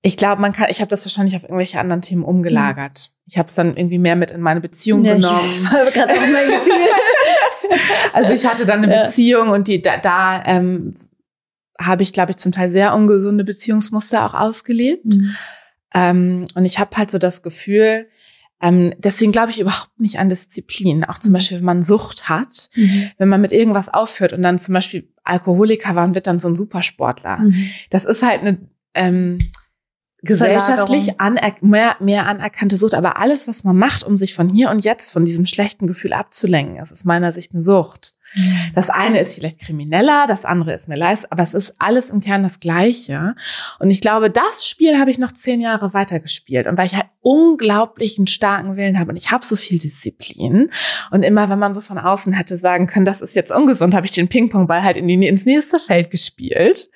[0.01, 3.11] ich glaube, man kann, ich habe das wahrscheinlich auf irgendwelche anderen Themen umgelagert.
[3.25, 5.39] Ich habe es dann irgendwie mehr mit in meine Beziehung ja, genommen.
[5.43, 7.79] Ich war gerade auch mein Gefühl.
[8.13, 9.03] also ich hatte dann eine ja.
[9.03, 10.95] Beziehung und die da, da ähm,
[11.79, 15.05] habe ich, glaube ich, zum Teil sehr ungesunde Beziehungsmuster auch ausgelebt.
[15.05, 15.35] Mhm.
[15.93, 18.07] Ähm, und ich habe halt so das Gefühl,
[18.61, 21.03] ähm, deswegen glaube ich überhaupt nicht an Disziplin.
[21.03, 21.33] Auch zum mhm.
[21.33, 23.11] Beispiel, wenn man Sucht hat, mhm.
[23.17, 26.47] wenn man mit irgendwas aufhört und dann zum Beispiel Alkoholiker war und wird dann so
[26.47, 27.39] ein Supersportler.
[27.39, 27.69] Mhm.
[27.89, 28.57] Das ist halt eine
[28.93, 29.37] ähm,
[30.21, 32.93] gesellschaftlich aner mehr, mehr anerkannte Sucht.
[32.93, 36.13] Aber alles, was man macht, um sich von hier und jetzt von diesem schlechten Gefühl
[36.13, 38.15] abzulenken, ist aus meiner Sicht eine Sucht.
[38.35, 38.71] Mhm.
[38.75, 42.21] Das eine ist vielleicht krimineller, das andere ist mir leist, aber es ist alles im
[42.21, 43.35] Kern das Gleiche.
[43.79, 46.67] Und ich glaube, das Spiel habe ich noch zehn Jahre weitergespielt.
[46.67, 50.69] Und weil ich halt unglaublichen starken Willen habe und ich habe so viel Disziplin.
[51.11, 54.05] Und immer, wenn man so von außen hätte sagen können, das ist jetzt ungesund, habe
[54.05, 56.89] ich den Ping-Pong-Ball halt in die, ins nächste Feld gespielt.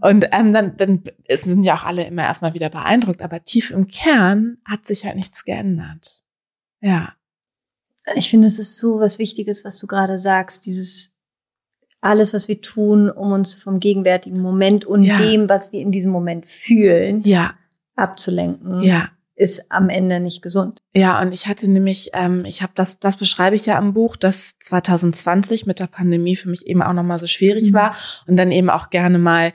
[0.00, 3.88] Und ähm, dann, dann sind ja auch alle immer erstmal wieder beeindruckt, aber tief im
[3.88, 6.20] Kern hat sich halt nichts geändert.
[6.80, 7.14] Ja.
[8.14, 11.10] Ich finde, es ist so was Wichtiges, was du gerade sagst, dieses
[12.00, 15.18] alles, was wir tun, um uns vom gegenwärtigen Moment und ja.
[15.18, 17.54] dem, was wir in diesem Moment fühlen, ja.
[17.96, 18.82] abzulenken.
[18.82, 20.82] Ja ist am Ende nicht gesund.
[20.94, 24.16] Ja, und ich hatte nämlich, ähm, ich habe das, das beschreibe ich ja im Buch,
[24.16, 27.74] dass 2020 mit der Pandemie für mich eben auch nochmal so schwierig mhm.
[27.74, 29.52] war und dann eben auch gerne mal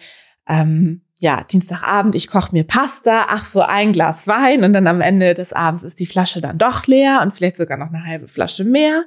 [0.48, 5.00] ähm, ja, Dienstagabend, ich koche mir Pasta, ach so ein Glas Wein und dann am
[5.00, 8.28] Ende des Abends ist die Flasche dann doch leer und vielleicht sogar noch eine halbe
[8.28, 9.06] Flasche mehr.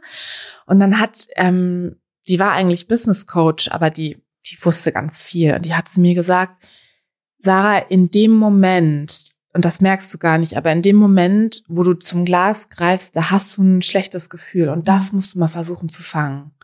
[0.65, 4.17] Und dann hat, ähm, die war eigentlich Business Coach, aber die,
[4.51, 5.53] die wusste ganz viel.
[5.53, 6.65] Und die hat zu mir gesagt,
[7.37, 11.83] Sarah, in dem Moment, und das merkst du gar nicht, aber in dem Moment, wo
[11.83, 15.49] du zum Glas greifst, da hast du ein schlechtes Gefühl und das musst du mal
[15.49, 16.56] versuchen zu fangen.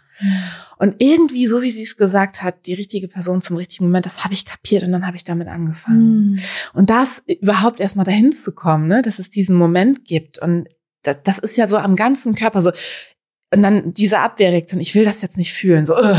[0.79, 4.25] Und irgendwie, so wie sie es gesagt hat, die richtige Person zum richtigen Moment, das
[4.25, 6.33] habe ich kapiert und dann habe ich damit angefangen.
[6.33, 6.41] Mhm.
[6.73, 10.39] Und das überhaupt erstmal dahin zu kommen, ne, dass es diesen Moment gibt.
[10.39, 10.69] Und
[11.03, 12.73] das, das ist ja so am ganzen Körper so.
[13.53, 15.97] Und dann diese Abwehrreaktion, ich will das jetzt nicht fühlen, so.
[15.97, 16.17] Ugh.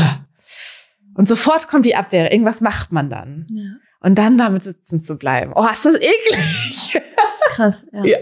[1.14, 3.46] Und sofort kommt die Abwehr, irgendwas macht man dann.
[3.50, 3.76] Ja.
[4.00, 5.52] Und dann damit sitzen zu bleiben.
[5.54, 7.00] Oh, ist das eklig.
[7.16, 8.04] Das ist krass, ja.
[8.04, 8.18] ja.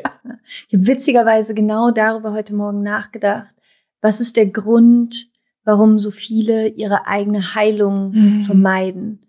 [0.69, 3.55] Ich habe witzigerweise genau darüber heute Morgen nachgedacht.
[4.01, 5.27] Was ist der Grund,
[5.65, 8.43] warum so viele ihre eigene Heilung mhm.
[8.43, 9.21] vermeiden.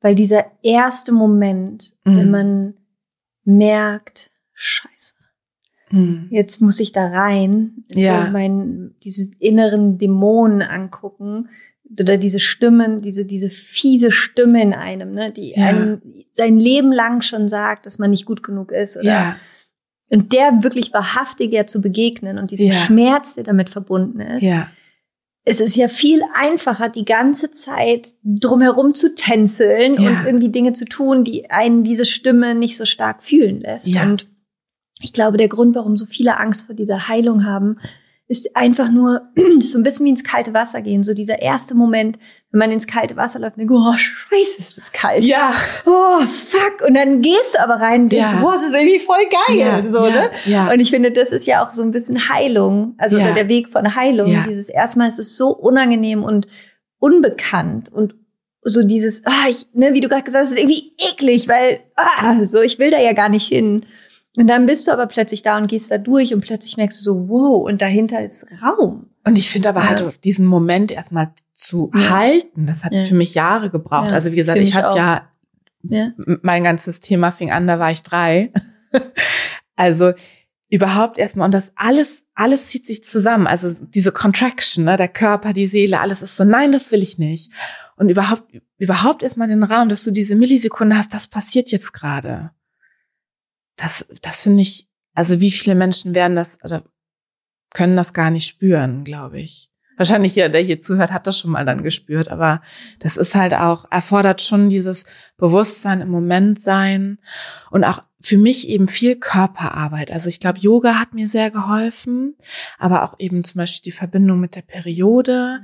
[0.00, 2.16] Weil dieser erste Moment, mhm.
[2.16, 2.74] wenn man
[3.44, 5.14] merkt, scheiße,
[5.90, 6.28] mhm.
[6.30, 8.26] jetzt muss ich da rein, ja.
[8.26, 11.48] so mein, diese inneren Dämonen angucken,
[11.98, 15.66] oder diese Stimmen, diese, diese fiese Stimme in einem, ne, die ja.
[15.66, 19.06] einem sein Leben lang schon sagt, dass man nicht gut genug ist, oder?
[19.06, 19.36] Ja.
[20.10, 22.72] Und der wirklich wahrhaftiger zu begegnen und diesem.
[22.72, 24.68] Schmerz, der damit verbunden ist, ja
[25.48, 30.10] es ist ja viel einfacher, die ganze Zeit drumherum zu tänzeln ja.
[30.10, 33.88] und irgendwie Dinge zu tun, die einen diese Stimme nicht so stark fühlen lässt.
[33.88, 34.02] Ja.
[34.02, 34.26] Und
[35.00, 37.78] ich glaube, der Grund, warum so viele Angst vor dieser Heilung haben,
[38.30, 39.22] ist einfach nur
[39.60, 41.02] so ein bisschen wie ins kalte Wasser gehen.
[41.02, 42.18] So dieser erste Moment,
[42.50, 45.24] wenn man ins kalte Wasser läuft denkt, oh, scheiße, ist das kalt.
[45.24, 45.50] Ja.
[45.86, 46.86] Oh, fuck.
[46.86, 48.40] Und dann gehst du aber rein und denkst, Ja.
[48.40, 49.56] boah, das ist irgendwie voll geil.
[49.58, 50.30] Ja, so, ja, ne?
[50.44, 50.70] ja.
[50.70, 52.94] Und ich finde, das ist ja auch so ein bisschen Heilung.
[52.98, 53.24] Also Ja.
[53.24, 54.28] oder der Weg von Heilung.
[54.30, 54.42] Ja.
[54.46, 56.46] Dieses erstmal ist es so unangenehm und
[56.98, 58.14] unbekannt und
[58.62, 62.44] so dieses, ah, ich, ne, wie du gerade gesagt hast, ist irgendwie eklig, weil, ah,
[62.44, 63.86] so, ich will da ja gar nicht hin.
[64.38, 67.02] Und dann bist du aber plötzlich da und gehst da durch und plötzlich merkst du
[67.04, 69.06] so, wow, und dahinter ist Raum.
[69.24, 69.88] Und ich finde aber Ja.
[69.88, 72.10] halt diesen Moment erstmal zu Ja.
[72.10, 73.00] halten, das hat Ja.
[73.02, 74.12] für mich Jahre gebraucht.
[74.12, 78.52] Also wie gesagt, ich habe ja mein ganzes Thema fing an, da war ich drei.
[79.76, 80.12] also
[80.70, 83.46] überhaupt erstmal und das alles, alles zieht sich zusammen.
[83.46, 87.18] Also diese Contraction, ne, der Körper, die Seele, alles ist so, nein, das will ich
[87.18, 87.50] nicht.
[87.96, 88.44] Und überhaupt,
[88.76, 92.50] überhaupt erstmal den Raum, dass du diese Millisekunde hast, das passiert jetzt gerade.
[93.78, 96.84] Das, das finde ich, also wie viele Menschen werden das oder
[97.72, 99.70] können das gar nicht spüren, glaube ich.
[99.96, 102.62] Wahrscheinlich jeder, der hier zuhört, hat das schon mal dann gespürt, aber
[103.00, 107.18] das ist halt auch, erfordert schon dieses Bewusstsein im Moment sein
[107.72, 110.12] und auch für mich eben viel Körperarbeit.
[110.12, 112.36] Also ich glaube, Yoga hat mir sehr geholfen,
[112.78, 115.62] aber auch eben zum Beispiel die Verbindung mit der Periode,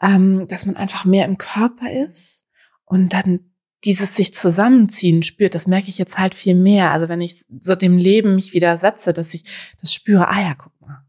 [0.00, 2.44] ähm, dass man einfach mehr im Körper ist
[2.86, 3.52] und dann
[3.84, 6.90] dieses sich zusammenziehen spürt, das merke ich jetzt halt viel mehr.
[6.90, 9.44] Also wenn ich so dem Leben mich widersetze, dass ich
[9.80, 11.04] das spüre, ah ja, guck mal.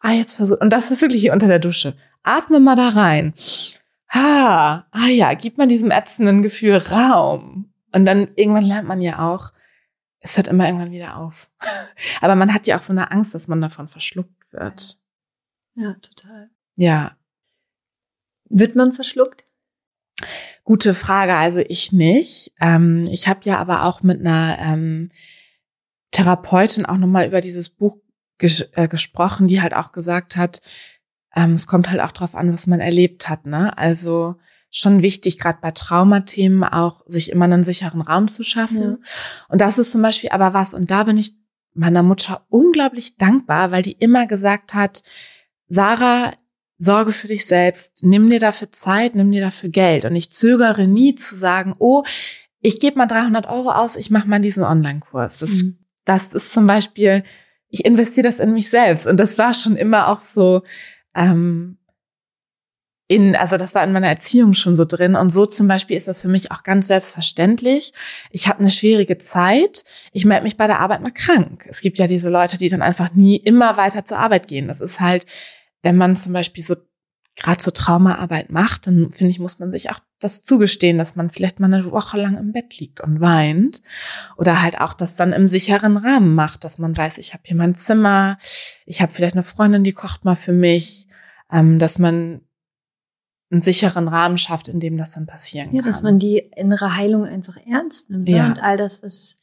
[0.00, 1.96] Ah, jetzt versuch, und das ist wirklich hier unter der Dusche.
[2.22, 3.32] Atme mal da rein.
[4.08, 7.72] Ah, ah ja, gib mal diesem ätzenden Gefühl Raum.
[7.90, 9.50] Und dann irgendwann lernt man ja auch,
[10.20, 11.50] es hört immer irgendwann wieder auf.
[12.20, 14.98] Aber man hat ja auch so eine Angst, dass man davon verschluckt wird.
[15.74, 16.50] Ja, total.
[16.76, 17.16] Ja,
[18.50, 19.44] Wird man verschluckt?
[20.64, 22.52] Gute Frage, also ich nicht.
[22.60, 25.10] Ähm, ich habe ja aber auch mit einer ähm,
[26.10, 27.98] Therapeutin auch nochmal über dieses Buch
[28.38, 30.62] ges äh, gesprochen, die halt auch gesagt hat,
[31.36, 33.46] ähm, es kommt halt auch drauf an, was man erlebt hat.
[33.46, 33.76] Ne?
[33.76, 34.36] Also
[34.70, 38.82] schon wichtig, gerade bei Traumathemen auch, sich immer einen sicheren Raum zu schaffen.
[38.82, 38.96] Ja.
[39.48, 41.32] Und das ist zum Beispiel aber was, und da bin ich
[41.74, 45.02] meiner Mutter unglaublich dankbar, weil die immer gesagt hat,
[45.68, 46.32] Sarah,
[46.78, 50.04] sorge für dich selbst, nimm dir dafür Zeit, nimm dir dafür Geld.
[50.04, 52.02] Und ich zögere nie zu sagen, oh,
[52.60, 55.38] ich gebe mal 300 Euro aus, ich mache mal diesen Online-Kurs.
[55.38, 55.78] Das, Mhm.
[56.04, 57.24] das ist zum Beispiel,
[57.68, 59.06] ich investiere das in mich selbst.
[59.06, 60.62] Und das war schon immer auch so,
[61.14, 61.78] ähm,
[63.06, 65.14] in, also das war in meiner Erziehung schon so drin.
[65.14, 67.92] Und so zum Beispiel ist das für mich auch ganz selbstverständlich.
[68.30, 69.84] Ich habe eine schwierige Zeit.
[70.12, 71.66] Ich melde mich bei der Arbeit mal krank.
[71.68, 74.68] Es gibt ja diese Leute, die dann einfach nie immer weiter zur Arbeit gehen.
[74.68, 75.26] Das ist halt,
[75.84, 76.74] wenn man zum Beispiel so
[77.36, 81.30] gerade so Traumaarbeit macht, dann finde ich, muss man sich auch das zugestehen, dass man
[81.30, 83.82] vielleicht mal eine Woche lang im Bett liegt und weint.
[84.36, 87.56] Oder halt auch das dann im sicheren Rahmen macht, dass man weiß, ich habe hier
[87.56, 88.38] mein Zimmer,
[88.86, 91.08] ich habe vielleicht eine Freundin, die kocht mal für mich,
[91.52, 92.40] ähm, dass man
[93.50, 95.90] einen sicheren Rahmen schafft, in dem das dann passieren Ja, kann.
[95.90, 98.44] dass man die innere Heilung einfach ernst nimmt Ja.
[98.44, 98.54] ne?
[98.54, 99.38] und all das, was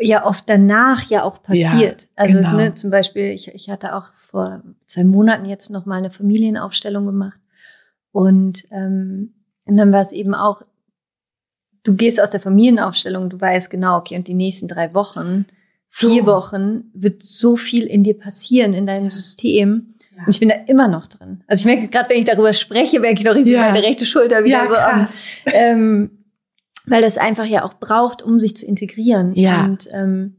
[0.00, 2.08] ja oft danach ja auch passiert.
[2.16, 2.56] also genau.
[2.56, 7.06] ne, zum Beispiel, ich, ich hatte auch vor zwei Monaten jetzt noch mal eine Familienaufstellung
[7.06, 7.40] gemacht
[8.12, 10.62] und, ähm, und dann war es eben auch,
[11.84, 15.46] du gehst aus der Familienaufstellung, du weißt genau, okay, und die nächsten drei Wochen,
[15.88, 16.26] vier So.
[16.26, 19.10] Wochen wird so viel in dir passieren, in deinem Ja.
[19.10, 19.94] System.
[20.16, 20.22] Ja.
[20.24, 21.44] Und ich bin da immer noch drin.
[21.46, 23.60] Also ich merke gerade, wenn ich darüber spreche, merke ich noch irgendwie Ja.
[23.60, 25.08] meine rechte Schulter wieder ja, so am,
[25.52, 26.10] ähm,
[26.86, 29.34] weil das einfach ja auch braucht, um sich zu integrieren.
[29.34, 29.64] Ja.
[29.64, 30.36] Und ähm,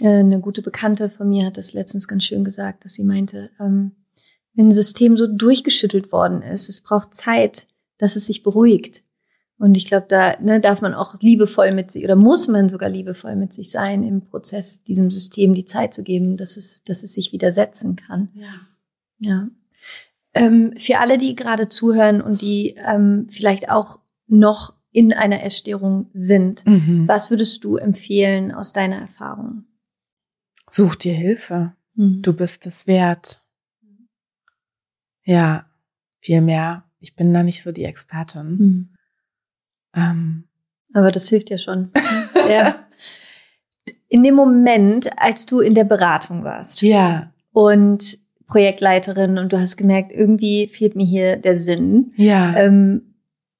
[0.00, 3.50] äh, eine gute Bekannte von mir hat das letztens ganz schön gesagt, dass sie meinte,
[3.60, 3.92] ähm,
[4.54, 9.02] wenn ein System so durchgeschüttelt worden ist, es braucht Zeit, dass es sich beruhigt.
[9.58, 12.88] Und ich glaube, da ne, darf man auch liebevoll mit sich oder muss man sogar
[12.88, 17.02] liebevoll mit sich sein im Prozess, diesem System die Zeit zu geben, dass es, dass
[17.02, 18.30] es sich widersetzen kann.
[18.34, 18.54] Ja.
[19.18, 19.48] Ja.
[20.32, 26.08] Ähm, für alle, die gerade zuhören und die ähm, vielleicht auch noch in einer Essstörung
[26.12, 27.06] sind, Mhm.
[27.06, 29.64] was würdest du empfehlen aus deiner Erfahrung?
[30.68, 31.74] Such dir Hilfe.
[31.94, 32.20] Mhm.
[32.22, 33.44] Du bist es wert.
[35.24, 35.66] Ja,
[36.20, 36.84] viel mehr.
[36.98, 38.46] Ich bin da nicht so die Expertin.
[38.58, 38.88] Mhm.
[39.94, 40.44] Ähm,
[40.92, 41.90] Aber das hilft ja schon.
[42.48, 42.86] ja.
[44.08, 49.76] In dem Moment, als du in der Beratung warst ja, und Projektleiterin und du hast
[49.76, 53.09] gemerkt, irgendwie fehlt mir hier der Sinn, ja, ähm,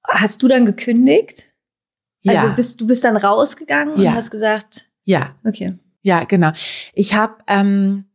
[0.07, 1.51] hast du dann gekündigt?
[2.21, 4.11] ja, Also bist du bist dann rausgegangen Ja.
[4.11, 5.77] und hast gesagt, ja, okay.
[6.01, 6.51] ja, genau.
[6.93, 8.05] Ich habe, ähm,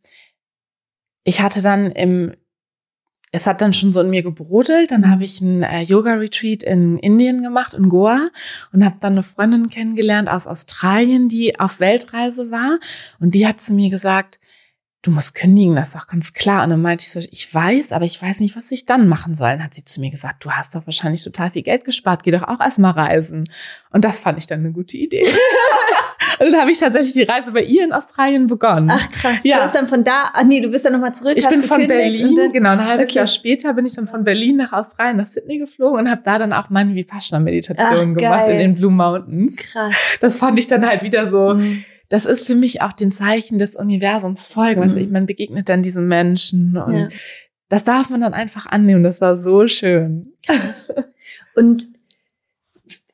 [1.24, 2.32] ich hatte dann im,
[3.32, 4.92] es hat dann schon so in mir gebrodelt.
[4.92, 8.28] Dann habe ich ein äh, Yoga-Retreat in Indien gemacht, in Goa,
[8.72, 12.78] und habe dann eine Freundin kennengelernt aus Australien, die auf Weltreise war.
[13.18, 14.38] Und die hat zu mir gesagt,
[15.06, 16.64] du musst kündigen, das ist doch ganz klar.
[16.64, 19.34] Und dann meinte ich so, ich weiß, aber ich weiß nicht, was ich dann machen
[19.34, 19.50] soll.
[19.50, 22.32] Dann hat sie zu mir gesagt, du hast doch wahrscheinlich total viel Geld gespart, geh
[22.32, 23.44] doch auch erstmal reisen.
[23.90, 25.24] Und das fand ich dann eine gute Idee.
[26.38, 28.90] Und dann habe ich tatsächlich die Reise bei ihr in Australien begonnen.
[28.90, 29.38] Ach krass.
[29.42, 29.56] Ja.
[29.56, 31.32] Du hast dann von da, ach nee, du bist dann nochmal zurück.
[31.34, 33.18] Ich bin von Berlin, dann, genau, ein halbes okay.
[33.18, 36.38] Jahr später bin ich dann von Berlin nach Australien, nach Sydney geflogen und habe da
[36.38, 39.56] dann auch meine Vipassana-Meditation gemacht in den Blue Mountains.
[39.56, 40.18] Krass.
[40.20, 41.54] Das fand ich dann halt wieder so.
[41.54, 41.84] Mhm.
[42.08, 44.80] Das ist für mich auch den Zeichen des Universums folgen.
[44.80, 44.88] Mhm.
[44.88, 47.08] Also man begegnet dann diesen Menschen und ja.
[47.68, 49.02] das darf man dann einfach annehmen.
[49.02, 50.32] Das war so schön.
[50.44, 50.92] Krass.
[51.56, 51.86] Und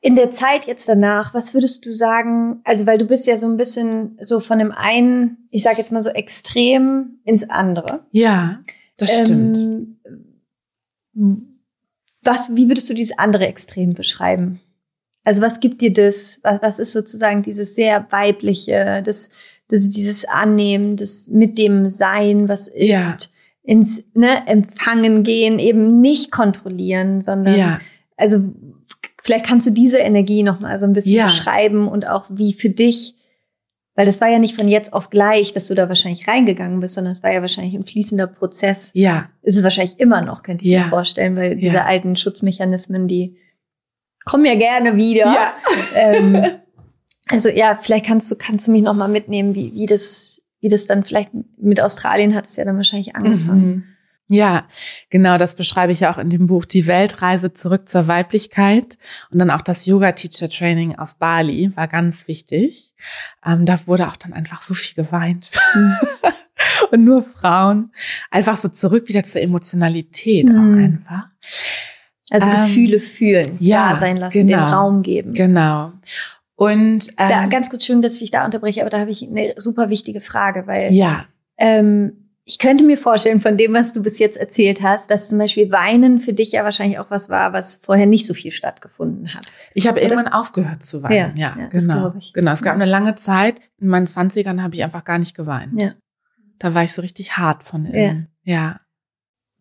[0.03, 2.59] in der Zeit jetzt danach, was würdest du sagen?
[2.65, 5.93] Also, weil du bist ja so ein bisschen so von dem einen, ich sage jetzt
[5.93, 8.05] mal so extrem ins andere.
[8.11, 8.61] Ja,
[8.97, 9.97] das ähm, stimmt.
[12.21, 14.59] Was, wie würdest du dieses andere Extrem beschreiben?
[15.23, 16.39] Also, was gibt dir das?
[16.43, 19.29] Was, was ist sozusagen dieses sehr weibliche, das,
[19.69, 23.15] das dieses Annehmen, das mit dem Sein, was ist, ja.
[23.63, 27.81] ins ne, Empfangen gehen, eben nicht kontrollieren, sondern ja.
[28.17, 28.53] also
[29.23, 31.27] Vielleicht kannst du diese Energie noch mal so ein bisschen ja.
[31.27, 33.15] beschreiben und auch wie für dich,
[33.95, 36.95] weil das war ja nicht von jetzt auf gleich, dass du da wahrscheinlich reingegangen bist,
[36.95, 38.91] sondern es war ja wahrscheinlich ein fließender Prozess.
[38.93, 39.29] Ja.
[39.41, 43.37] Ist es wahrscheinlich immer noch, könnte ich mir vorstellen, weil diese alten Schutzmechanismen, die
[44.25, 45.25] kommen ja gerne wieder.
[45.25, 45.53] Ja.
[45.95, 46.45] Ähm,
[47.27, 50.69] also ja, vielleicht kannst du kannst du mich noch mal mitnehmen, wie wie das wie
[50.69, 53.67] das dann vielleicht mit Australien hat es ja dann wahrscheinlich angefangen.
[53.67, 53.83] Mhm.
[54.27, 54.67] Ja,
[55.09, 58.97] genau, das beschreibe ich ja auch in dem Buch Die Weltreise zurück zur Weiblichkeit
[59.29, 62.93] und dann auch das Yoga Teacher Training auf Bali war ganz wichtig.
[63.45, 65.51] Ähm, da wurde auch dann einfach so viel geweint.
[65.75, 65.95] Mhm.
[66.91, 67.91] und nur Frauen.
[68.31, 70.55] Einfach so zurück wieder zur Emotionalität mhm.
[70.55, 71.29] auch einfach.
[72.33, 75.31] Also ähm, Gefühle fühlen, ja, da sein lassen, genau, den Raum geben.
[75.31, 75.91] Genau.
[76.55, 79.53] Und ähm, da, ganz kurz schön, dass ich da unterbreche, aber da habe ich eine
[79.57, 81.25] super wichtige Frage, weil ja.
[81.57, 85.37] ähm, ich könnte mir vorstellen, von dem, was du bis jetzt erzählt hast, dass zum
[85.37, 89.33] Beispiel Weinen für dich ja wahrscheinlich auch was war, was vorher nicht so viel stattgefunden
[89.33, 89.53] hat.
[89.73, 91.37] Ich habe irgendwann aufgehört zu weinen.
[91.37, 92.13] Ja, ja, ja genau.
[92.33, 92.51] Genau.
[92.51, 95.79] Es gab eine lange Zeit, in meinen Zwanzigern habe ich einfach gar nicht geweint.
[95.79, 95.91] Ja.
[96.59, 98.27] Da war ich so richtig hart von innen.
[98.43, 98.53] Ja.
[98.53, 98.79] ja.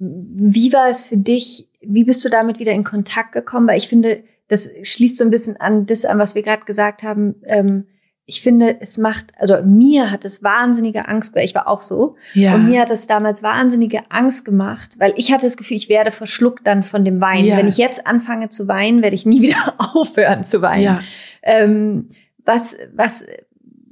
[0.03, 1.69] Wie war es für dich?
[1.81, 3.69] Wie bist du damit wieder in Kontakt gekommen?
[3.69, 7.03] Weil ich finde, das schließt so ein bisschen an das an, was wir gerade gesagt
[7.03, 7.37] haben.
[7.45, 7.87] Ähm,
[8.25, 12.17] ich finde, es macht, also mir hat es wahnsinnige Angst, weil ich war auch so.
[12.35, 12.55] Ja.
[12.55, 16.11] Und mir hat es damals wahnsinnige Angst gemacht, weil ich hatte das Gefühl, ich werde
[16.11, 17.45] verschluckt dann von dem Wein.
[17.45, 17.57] Ja.
[17.57, 20.83] Wenn ich jetzt anfange zu weinen, werde ich nie wieder aufhören zu weinen.
[20.83, 21.01] Ja.
[21.43, 22.09] Ähm,
[22.45, 23.25] was, was,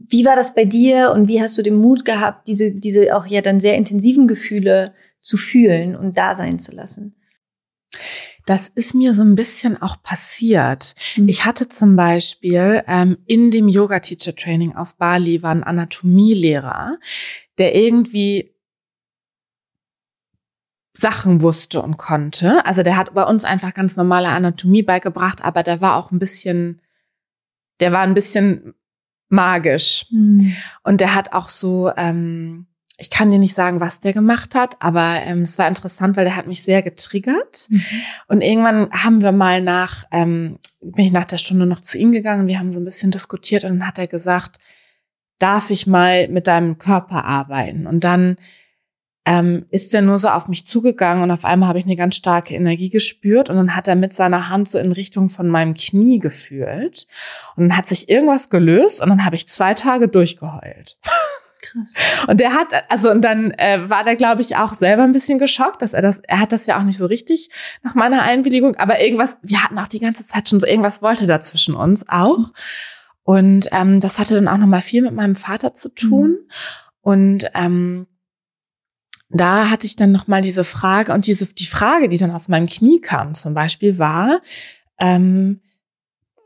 [0.08, 3.26] wie war das bei dir und wie hast du den Mut gehabt, diese, diese auch
[3.26, 7.16] ja dann sehr intensiven Gefühle zu fühlen und da sein zu lassen?
[8.46, 10.94] Das ist mir so ein bisschen auch passiert.
[11.16, 11.28] Mhm.
[11.28, 16.98] Ich hatte zum Beispiel ähm, in dem Yoga Teacher Training auf Bali war ein Anatomielehrer,
[17.58, 18.54] der irgendwie
[20.96, 22.64] Sachen wusste und konnte.
[22.66, 26.18] Also der hat bei uns einfach ganz normale Anatomie beigebracht, aber der war auch ein
[26.18, 26.80] bisschen,
[27.80, 28.74] der war ein bisschen
[29.28, 30.06] magisch.
[30.10, 30.54] Mhm.
[30.82, 32.66] Und der hat auch so ähm,
[33.00, 36.24] ich kann dir nicht sagen, was der gemacht hat, aber ähm, es war interessant, weil
[36.24, 37.68] der hat mich sehr getriggert.
[37.70, 37.82] Mhm.
[38.28, 42.12] Und irgendwann haben wir mal nach, ähm, bin ich nach der Stunde noch zu ihm
[42.12, 44.58] gegangen und wir haben so ein bisschen diskutiert und dann hat er gesagt,
[45.38, 47.86] darf ich mal mit deinem Körper arbeiten?
[47.86, 48.36] Und dann
[49.26, 52.16] ähm, ist er nur so auf mich zugegangen und auf einmal habe ich eine ganz
[52.16, 55.74] starke Energie gespürt und dann hat er mit seiner Hand so in Richtung von meinem
[55.74, 57.06] Knie gefühlt
[57.56, 60.98] und dann hat sich irgendwas gelöst und dann habe ich zwei Tage durchgeheult.
[61.72, 61.94] Krass.
[62.26, 65.38] Und der hat, also und dann äh, war der, glaube ich, auch selber ein bisschen
[65.38, 67.50] geschockt, dass er das, er hat das ja auch nicht so richtig
[67.82, 71.26] nach meiner Einwilligung, aber irgendwas, wir hatten auch die ganze Zeit schon so irgendwas wollte
[71.26, 72.52] da zwischen uns auch.
[73.22, 76.30] Und ähm, das hatte dann auch nochmal viel mit meinem Vater zu tun.
[76.30, 76.46] Mhm.
[77.02, 78.06] Und ähm,
[79.28, 82.66] da hatte ich dann nochmal diese Frage und diese die Frage, die dann aus meinem
[82.66, 84.40] Knie kam, zum Beispiel war,
[84.98, 85.60] ähm,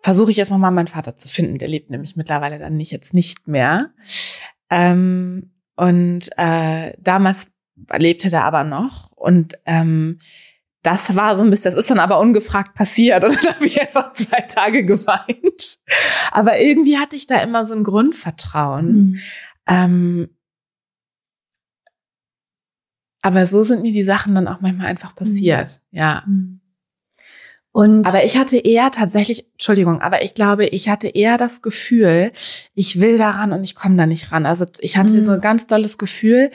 [0.02, 1.56] versuche ich jetzt nochmal meinen Vater zu finden.
[1.56, 3.90] Der lebt nämlich mittlerweile dann nicht jetzt nicht mehr.
[4.74, 7.52] Ähm, und äh, damals
[7.96, 10.18] lebte der aber noch und ähm,
[10.82, 13.80] das war so ein bisschen, das ist dann aber ungefragt passiert und dann habe ich
[13.80, 15.78] einfach zwei Tage geweint.
[16.32, 18.96] Aber irgendwie hatte ich da immer so ein Grundvertrauen.
[18.96, 19.18] Mhm.
[19.68, 20.28] Ähm,
[23.22, 25.98] aber so sind mir die Sachen dann auch manchmal einfach passiert, mhm.
[25.98, 26.22] ja.
[26.26, 26.60] Mhm.
[27.74, 32.30] Und aber ich hatte eher tatsächlich, Entschuldigung, aber ich glaube, ich hatte eher das Gefühl,
[32.76, 34.46] ich will daran und ich komme da nicht ran.
[34.46, 35.22] Also ich hatte mhm.
[35.22, 36.52] so ein ganz tolles Gefühl,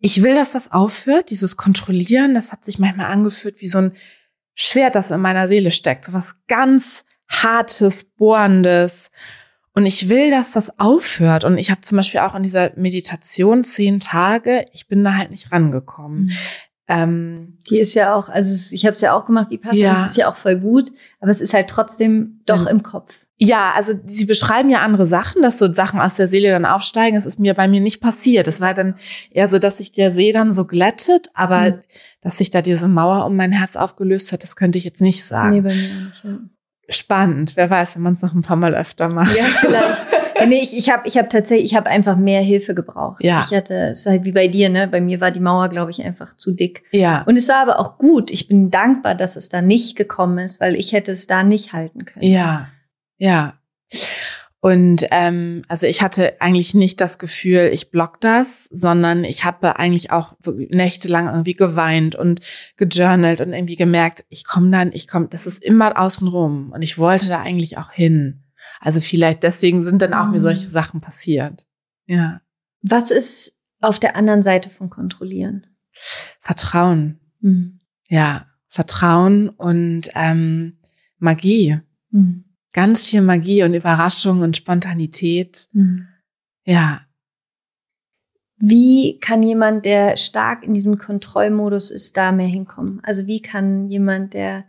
[0.00, 2.32] ich will, dass das aufhört, dieses Kontrollieren.
[2.32, 3.92] Das hat sich manchmal angefühlt wie so ein
[4.54, 6.06] Schwert, das in meiner Seele steckt.
[6.06, 9.10] So was ganz hartes, bohrendes.
[9.74, 11.44] Und ich will, dass das aufhört.
[11.44, 15.30] Und ich habe zum Beispiel auch in dieser Meditation zehn Tage, ich bin da halt
[15.30, 16.22] nicht rangekommen.
[16.22, 16.32] Mhm.
[16.86, 19.94] Ähm, die ist ja auch, also ich habe es ja auch gemacht, wie passt ja.
[19.94, 22.70] das ist ja auch voll gut, aber es ist halt trotzdem doch ja.
[22.70, 23.24] im Kopf.
[23.38, 27.16] Ja, also sie beschreiben ja andere Sachen, dass so Sachen aus der Seele dann aufsteigen.
[27.16, 28.46] Das ist mir bei mir nicht passiert.
[28.48, 28.96] Es war dann
[29.30, 31.80] eher so, dass sich der See dann so glättet, aber mhm.
[32.20, 35.24] dass sich da diese Mauer um mein Herz aufgelöst hat, das könnte ich jetzt nicht
[35.24, 35.54] sagen.
[35.54, 36.24] Nee, bei mir auch nicht.
[36.24, 36.38] Ja.
[36.90, 37.56] Spannend.
[37.56, 39.36] Wer weiß, wenn man es noch ein paar Mal öfter macht.
[39.36, 40.04] Ja, vielleicht.
[40.46, 43.22] nee, ich, ich habe ich hab tatsächlich, ich habe einfach mehr Hilfe gebraucht.
[43.22, 43.44] Ja.
[43.46, 44.88] Ich hatte, es war halt wie bei dir, ne?
[44.88, 46.82] Bei mir war die Mauer, glaube ich, einfach zu dick.
[46.92, 47.22] Ja.
[47.26, 48.30] Und es war aber auch gut.
[48.30, 51.72] Ich bin dankbar, dass es da nicht gekommen ist, weil ich hätte es da nicht
[51.72, 52.24] halten können.
[52.24, 52.68] Ja,
[53.18, 53.54] ja.
[54.64, 59.78] Und ähm, also ich hatte eigentlich nicht das Gefühl, ich block das, sondern ich habe
[59.78, 60.32] eigentlich auch
[60.70, 62.40] nächtelang irgendwie geweint und
[62.78, 66.80] gejournalt und irgendwie gemerkt, ich komme dann, ich komme, das ist immer außen rum und
[66.80, 68.43] ich wollte da eigentlich auch hin.
[68.80, 70.70] Also vielleicht deswegen sind dann auch mir solche mhm.
[70.72, 71.66] Sachen passiert.
[72.06, 72.40] Ja.
[72.82, 75.66] Was ist auf der anderen Seite von kontrollieren?
[76.40, 77.20] Vertrauen.
[77.40, 77.80] Mhm.
[78.08, 80.70] Ja, Vertrauen und ähm,
[81.18, 81.80] Magie.
[82.10, 82.44] Mhm.
[82.72, 85.68] Ganz viel Magie und Überraschung und Spontanität.
[85.72, 86.08] Mhm.
[86.64, 87.02] Ja.
[88.56, 93.00] Wie kann jemand, der stark in diesem Kontrollmodus ist, da mehr hinkommen?
[93.02, 94.64] Also wie kann jemand, der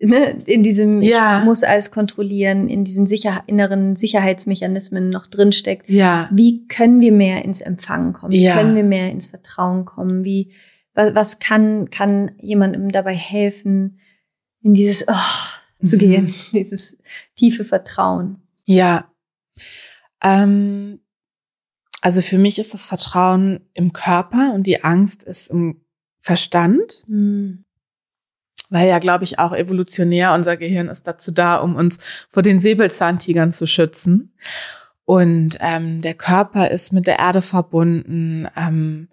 [0.00, 1.38] ne, in diesem ja.
[1.38, 5.88] ich muss alles kontrollieren, in diesen sicher, inneren Sicherheitsmechanismen noch drinsteckt.
[5.88, 6.28] Ja.
[6.32, 8.32] Wie können wir mehr ins Empfangen kommen?
[8.32, 8.54] Wie ja.
[8.54, 10.24] können wir mehr ins Vertrauen kommen?
[10.24, 10.52] Wie,
[10.94, 14.00] was, was kann, kann jemandem dabei helfen,
[14.62, 16.00] in dieses oh, zu mhm.
[16.00, 16.98] gehen, dieses
[17.36, 18.42] tiefe Vertrauen?
[18.64, 19.10] Ja.
[20.22, 21.00] Ähm,
[22.00, 25.82] also für mich ist das Vertrauen im Körper und die Angst ist im
[26.20, 27.04] Verstand.
[27.06, 27.65] Mhm
[28.70, 31.98] weil ja, glaube ich, auch evolutionär unser Gehirn ist dazu da, um uns
[32.30, 34.32] vor den Säbelzahntigern zu schützen.
[35.04, 38.48] Und ähm, der Körper ist mit der Erde verbunden.
[38.56, 39.08] Ähm,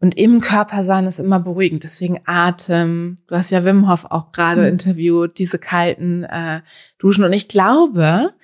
[0.00, 1.82] und im Körper sein ist immer beruhigend.
[1.82, 3.16] Deswegen Atem.
[3.26, 4.68] Du hast ja Wim Hof auch gerade mhm.
[4.68, 6.60] interviewt, diese kalten äh,
[6.98, 7.24] Duschen.
[7.24, 8.34] Und ich glaube,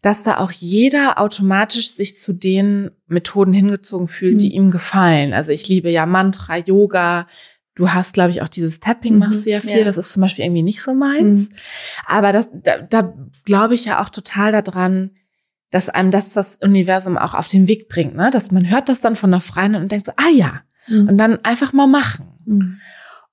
[0.00, 4.38] dass da auch jeder automatisch sich zu den Methoden hingezogen fühlt, mhm.
[4.38, 5.34] die ihm gefallen.
[5.34, 7.26] Also ich liebe ja Mantra, Yoga,
[7.74, 9.78] Du hast, glaube ich, auch dieses Tapping machst mhm, du ja viel.
[9.78, 9.84] Ja.
[9.84, 11.48] Das ist zum Beispiel irgendwie nicht so meins.
[11.48, 11.56] Mhm.
[12.06, 13.14] Aber das, da, da
[13.44, 15.10] glaube ich ja auch total daran,
[15.70, 18.30] dass einem das das Universum auch auf den Weg bringt, ne?
[18.30, 21.08] Dass man hört das dann von einer Freundin und denkt so, ah ja, mhm.
[21.08, 22.26] und dann einfach mal machen.
[22.44, 22.78] Mhm.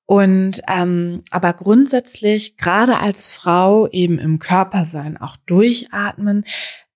[0.05, 6.45] Und ähm, aber grundsätzlich, gerade als Frau, eben im Körper sein, auch durchatmen,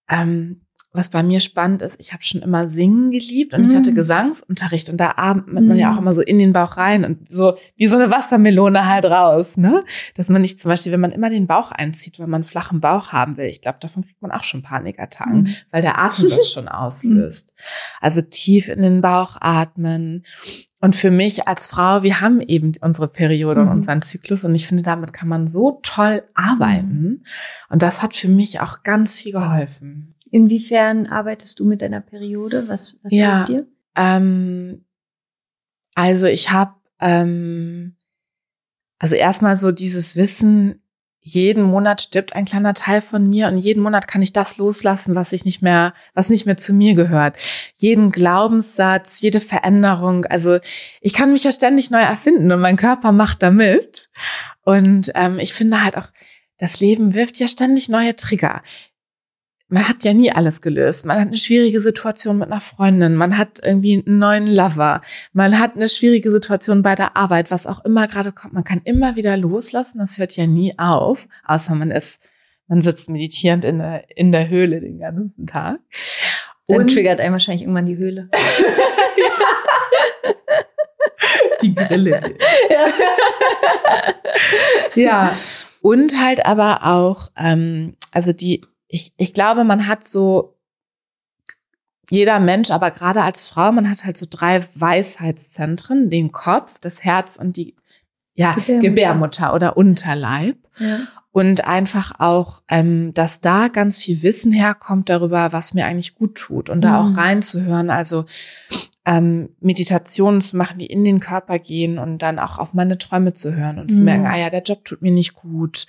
[0.10, 0.63] ähm,
[0.94, 3.66] was bei mir spannend ist, ich habe schon immer Singen geliebt und mm.
[3.66, 3.96] ich hatte mhm.
[3.96, 5.68] Gesangsunterricht und da atmet mm.
[5.68, 8.88] man ja auch immer so in den Bauch rein und so wie so eine Wassermelone
[8.88, 9.84] halt raus, ne?
[10.16, 12.80] Dass man nicht zum Beispiel, wenn man immer den Bauch einzieht, wenn man einen flachen
[12.80, 15.56] Bauch haben will, ich glaube, davon kriegt man auch schon Panikattacken, mm.
[15.72, 17.54] weil der Atem das schon auslöst.
[18.00, 20.24] Also tief in den Bauch atmen.
[20.80, 24.68] Und für mich als Frau, wir haben eben unsere Periode und unseren Zyklus und ich
[24.68, 27.24] finde, damit kann man so toll arbeiten.
[27.70, 30.14] Und das hat für mich auch ganz viel geholfen.
[30.34, 32.68] Inwiefern arbeitest du mit deiner Periode?
[32.68, 33.68] Was, was ja, hilft dir?
[33.96, 34.84] Ähm,
[35.94, 37.96] also ich habe ähm,
[38.98, 40.82] also erstmal so dieses Wissen,
[41.22, 45.14] jeden Monat stirbt ein kleiner Teil von mir und jeden Monat kann ich das loslassen,
[45.14, 47.38] was ich nicht mehr, was nicht mehr zu mir gehört.
[47.76, 50.26] Jeden Glaubenssatz, jede Veränderung.
[50.26, 50.58] Also
[51.00, 54.10] ich kann mich ja ständig neu erfinden und mein Körper macht damit.
[54.64, 56.08] Und ähm, ich finde halt auch,
[56.58, 58.64] das Leben wirft ja ständig neue Trigger
[59.74, 61.08] man hat ja nie alles gelöst.
[61.08, 65.02] Man hat eine schwierige Situation mit einer Freundin, man hat irgendwie einen neuen Lover,
[65.34, 68.54] man hat eine schwierige Situation bei der Arbeit, was auch immer gerade kommt.
[68.54, 72.30] Man kann immer wieder loslassen, das hört ja nie auf, außer man ist,
[72.68, 75.80] man sitzt meditierend in der, in der Höhle den ganzen Tag.
[76.68, 78.30] Dann Und triggert einem wahrscheinlich irgendwann die Höhle.
[81.64, 82.36] die Grille.
[84.96, 85.04] ja.
[85.04, 85.36] ja.
[85.82, 88.62] Und halt aber auch, ähm, also die
[88.94, 90.56] ich, ich glaube, man hat so,
[92.12, 97.04] jeder Mensch, aber gerade als Frau, man hat halt so drei Weisheitszentren, den Kopf, das
[97.04, 97.76] Herz und die
[98.36, 100.58] ja, Gebärmutter, Gebärmutter oder Unterleib.
[100.78, 101.00] Ja.
[101.32, 106.36] Und einfach auch, ähm, dass da ganz viel Wissen herkommt darüber, was mir eigentlich gut
[106.36, 106.82] tut und mhm.
[106.82, 107.16] da auch mhm.
[107.16, 107.90] reinzuhören.
[107.90, 108.26] Also
[109.06, 113.34] ähm, Meditationen zu machen, die in den Körper gehen und dann auch auf meine Träume
[113.34, 113.96] zu hören und mhm.
[113.96, 115.88] zu merken, ah ja, der Job tut mir nicht gut.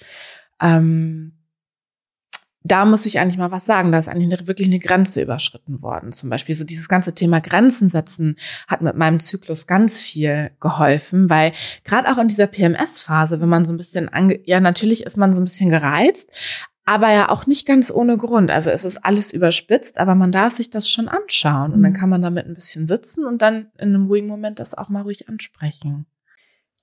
[0.58, 1.32] Ähm,
[2.64, 3.92] da muss ich eigentlich mal was sagen.
[3.92, 6.12] Da ist eigentlich eine, wirklich eine Grenze überschritten worden.
[6.12, 8.36] Zum Beispiel so dieses ganze Thema Grenzen setzen
[8.66, 11.52] hat mit meinem Zyklus ganz viel geholfen, weil
[11.84, 15.34] gerade auch in dieser PMS-Phase, wenn man so ein bisschen, ange ja, natürlich ist man
[15.34, 16.30] so ein bisschen gereizt,
[16.86, 18.50] aber ja auch nicht ganz ohne Grund.
[18.50, 21.96] Also es ist alles überspitzt, aber man darf sich das schon anschauen und dann mhm.
[21.96, 25.02] kann man damit ein bisschen sitzen und dann in einem ruhigen Moment das auch mal
[25.02, 26.06] ruhig ansprechen.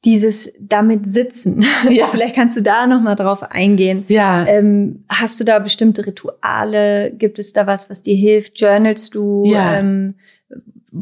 [0.03, 1.63] Dieses damit sitzen.
[1.89, 2.07] Ja.
[2.07, 4.05] Vielleicht kannst du da noch mal drauf eingehen.
[4.07, 4.45] Ja.
[4.47, 7.11] Ähm, hast du da bestimmte Rituale?
[7.13, 8.59] Gibt es da was, was dir hilft?
[8.59, 9.45] Journalst du?
[9.45, 9.77] Ja.
[9.77, 10.15] Ähm,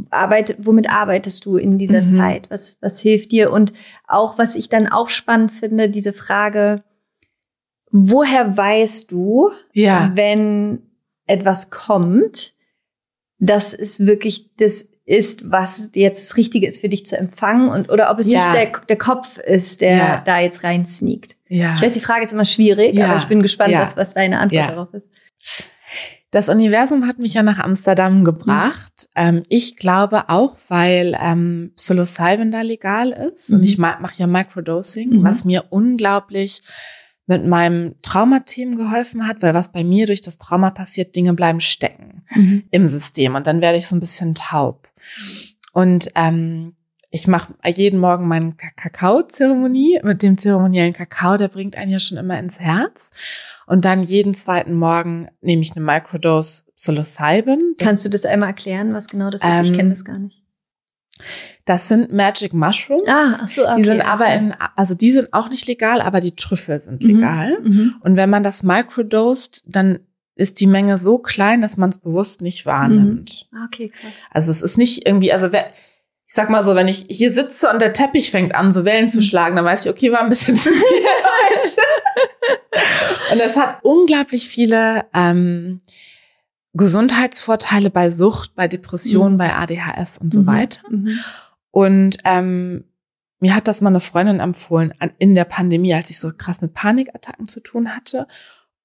[0.10, 2.10] arbeit, womit arbeitest du in dieser mhm.
[2.10, 2.50] Zeit?
[2.50, 3.52] Was, was hilft dir?
[3.52, 3.74] Und
[4.08, 6.84] auch, was ich dann auch spannend finde, diese Frage,
[7.92, 10.12] woher weißt du, ja.
[10.16, 10.84] wenn
[11.26, 12.54] etwas kommt,
[13.40, 17.90] dass es wirklich das ist, was jetzt das Richtige ist für dich zu empfangen und
[17.90, 18.46] oder ob es ja.
[18.46, 20.22] nicht der, der Kopf ist, der ja.
[20.24, 21.36] da jetzt rein sneakt.
[21.48, 21.74] Ja.
[21.74, 24.70] Ich weiß, die Frage ist immer schwierig, aber ich bin gespannt, was, was deine Antwort
[24.70, 25.12] darauf ist.
[26.32, 29.10] Das Universum hat mich ja nach Amsterdam gebracht.
[29.16, 29.22] Mhm.
[29.22, 33.56] Ähm, ich glaube auch, weil ähm, Psilocybin da legal ist mhm.
[33.56, 35.24] und ich mache ja Microdosing, mhm.
[35.24, 36.62] was mir unglaublich
[37.26, 41.62] mit meinem Traumateam geholfen hat, weil was bei mir durch das Trauma passiert, Dinge bleiben
[41.62, 42.64] stecken mhm.
[42.70, 44.89] im System und dann werde ich so ein bisschen taub.
[45.74, 46.76] Und ähm,
[47.12, 52.18] ich mache jeden Morgen meine Kakao-Zeremonie mit dem zeremoniellen Kakao, der bringt einen ja schon
[52.18, 53.12] immer ins Herz.
[53.66, 57.76] Und dann jeden zweiten Morgen nehme ich eine Microdose Psilocybin.
[57.80, 59.52] Kannst du das einmal erklären, was genau das ist?
[59.52, 60.44] Ähm, ich kenne das gar nicht.
[61.66, 63.08] Das sind Magic Mushrooms.
[63.08, 63.76] Ah, ach so, okay.
[63.78, 67.10] Die sind aber in, also die sind auch nicht legal, aber die Trüffel sind mhm,
[67.10, 67.58] legal.
[67.62, 70.00] Mhm, und wenn man das microdosed, dann
[70.40, 73.48] ist die Menge so klein, dass man es bewusst nicht wahrnimmt.
[73.52, 73.64] Mhm.
[73.66, 74.28] Okay, krass.
[74.32, 77.70] Also es ist nicht irgendwie, also wer, ich sag mal so, wenn ich hier sitze
[77.70, 79.24] und der Teppich fängt an, so Wellen zu mhm.
[79.24, 80.82] schlagen, dann weiß ich, okay, war ein bisschen zu viel
[83.34, 85.82] und es hat unglaublich viele ähm,
[86.74, 89.40] Gesundheitsvorteile bei Sucht, bei Depressionen, mhm.
[89.40, 90.48] bei ADHS und so mhm.
[90.48, 90.82] weiter.
[90.90, 91.20] Mhm.
[91.72, 92.86] Und ähm,
[93.40, 96.62] mir hat das mal eine Freundin empfohlen an, in der Pandemie, als ich so krass
[96.62, 98.28] mit Panikattacken zu tun hatte.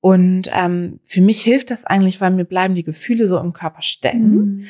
[0.05, 3.81] Und ähm, für mich hilft das eigentlich, weil mir bleiben die Gefühle so im Körper
[3.81, 4.35] stecken.
[4.35, 4.67] Mhm.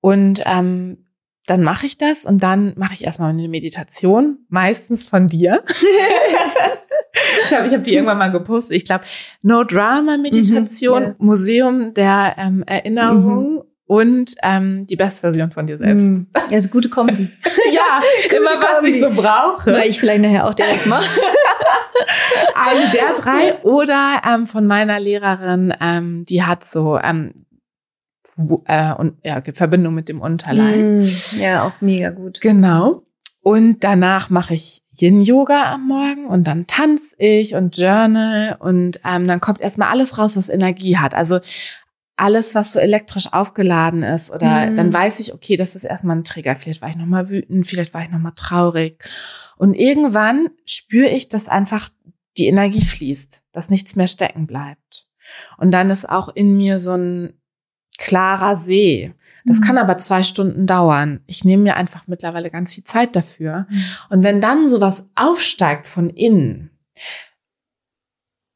[0.00, 0.96] Und ähm,
[1.44, 5.62] dann mache ich das und dann mache ich erstmal eine Meditation, meistens von dir.
[7.42, 8.74] ich glaube, ich habe die irgendwann mal gepostet.
[8.74, 9.04] Ich glaube,
[9.42, 11.16] No Drama Meditation, mhm, yeah.
[11.18, 13.62] Museum der ähm, Erinnerung mhm
[13.92, 16.02] und ähm, die Bestversion von dir selbst.
[16.02, 17.28] Mm, ja, ist gute Kombi.
[17.72, 18.00] ja,
[18.34, 19.70] immer was ich so brauche.
[19.70, 21.20] Weil ich vielleicht nachher auch direkt mache.
[22.54, 27.46] Eine der drei oder ähm, von meiner Lehrerin, ähm, die hat so ähm,
[28.66, 30.76] äh, und ja, Verbindung mit dem Unterleib.
[30.76, 31.04] Mm,
[31.38, 32.40] ja, auch mega gut.
[32.40, 33.02] Genau.
[33.44, 39.26] Und danach mache ich Yin-Yoga am Morgen und dann tanze ich und journal und ähm,
[39.26, 41.12] dann kommt erstmal alles raus, was Energie hat.
[41.12, 41.40] Also
[42.16, 44.76] alles, was so elektrisch aufgeladen ist, oder mhm.
[44.76, 46.54] dann weiß ich, okay, das ist erstmal ein Trigger.
[46.54, 49.02] Vielleicht war ich nochmal wütend, vielleicht war ich nochmal traurig.
[49.62, 51.90] Und irgendwann spüre ich, dass einfach
[52.36, 55.08] die Energie fließt, dass nichts mehr stecken bleibt.
[55.56, 57.40] Und dann ist auch in mir so ein
[57.96, 59.14] klarer See.
[59.44, 59.60] Das mhm.
[59.60, 61.20] kann aber zwei Stunden dauern.
[61.28, 63.68] Ich nehme mir einfach mittlerweile ganz viel Zeit dafür.
[63.70, 63.84] Mhm.
[64.10, 66.72] Und wenn dann sowas aufsteigt von innen,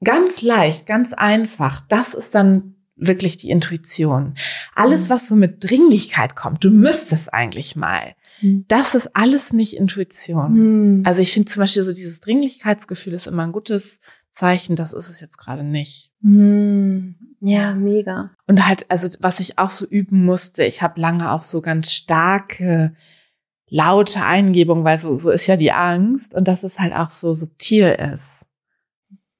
[0.02, 4.34] ganz leicht, ganz einfach, das ist dann wirklich die Intuition.
[4.74, 5.10] Alles, mhm.
[5.10, 8.16] was so mit Dringlichkeit kommt, du müsstest eigentlich mal.
[8.40, 8.64] Mhm.
[8.68, 10.98] Das ist alles nicht Intuition.
[10.98, 11.06] Mhm.
[11.06, 15.08] Also ich finde zum Beispiel so dieses Dringlichkeitsgefühl ist immer ein gutes Zeichen, das ist
[15.08, 16.12] es jetzt gerade nicht.
[17.40, 18.30] Ja, mega.
[18.46, 21.92] Und halt, also was ich auch so üben musste, ich habe lange auch so ganz
[21.92, 22.94] starke,
[23.68, 27.32] laute Eingebung, weil so, so ist ja die Angst und dass es halt auch so
[27.32, 28.46] subtil ist.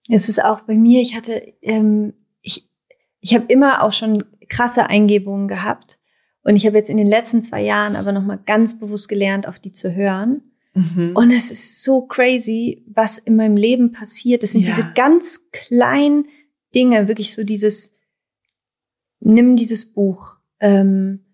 [0.08, 2.14] Es ist auch bei mir, ich hatte ähm,
[3.26, 5.98] ich habe immer auch schon krasse Eingebungen gehabt.
[6.46, 9.58] Und ich habe jetzt in den letzten zwei Jahren aber nochmal ganz bewusst gelernt, auf
[9.58, 10.42] die zu hören.
[10.74, 11.10] Mhm.
[11.16, 14.44] Und es ist so crazy, was in meinem Leben passiert.
[14.44, 14.68] Das sind ja.
[14.68, 16.26] diese ganz kleinen
[16.72, 17.94] Dinge, wirklich so dieses,
[19.18, 20.36] nimm dieses Buch.
[20.60, 21.24] Ähm,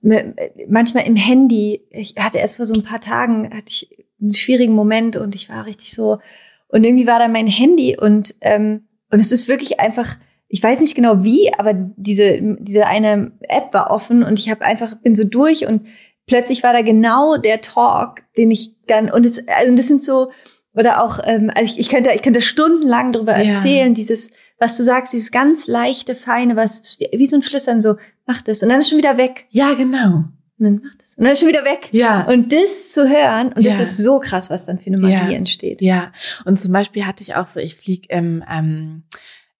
[0.00, 1.86] manchmal im Handy.
[1.90, 5.50] Ich hatte erst vor so ein paar Tagen, hatte ich einen schwierigen Moment und ich
[5.50, 6.18] war richtig so,
[6.66, 10.16] und irgendwie war da mein Handy und, ähm, und es ist wirklich einfach,
[10.52, 14.60] ich weiß nicht genau wie, aber diese, diese eine App war offen und ich habe
[14.60, 15.86] einfach, bin so durch und
[16.26, 20.30] plötzlich war da genau der Talk, den ich dann, und es, also das sind so,
[20.74, 23.44] oder auch, ähm, also ich, ich könnte, ich könnte stundenlang darüber ja.
[23.44, 27.96] erzählen, dieses, was du sagst, dieses ganz leichte, feine, was, wie so ein Flüstern, so,
[28.26, 29.46] mach das, und dann ist schon wieder weg.
[29.48, 30.24] Ja, genau.
[30.58, 31.14] Und dann macht das.
[31.14, 31.88] Und dann ist schon wieder weg.
[31.92, 32.26] Ja.
[32.28, 33.70] Und das zu hören, und ja.
[33.70, 35.30] das ist so krass, was dann für eine Magie ja.
[35.30, 35.80] entsteht.
[35.80, 36.12] Ja.
[36.44, 39.02] Und zum Beispiel hatte ich auch so, ich flieg im, ähm,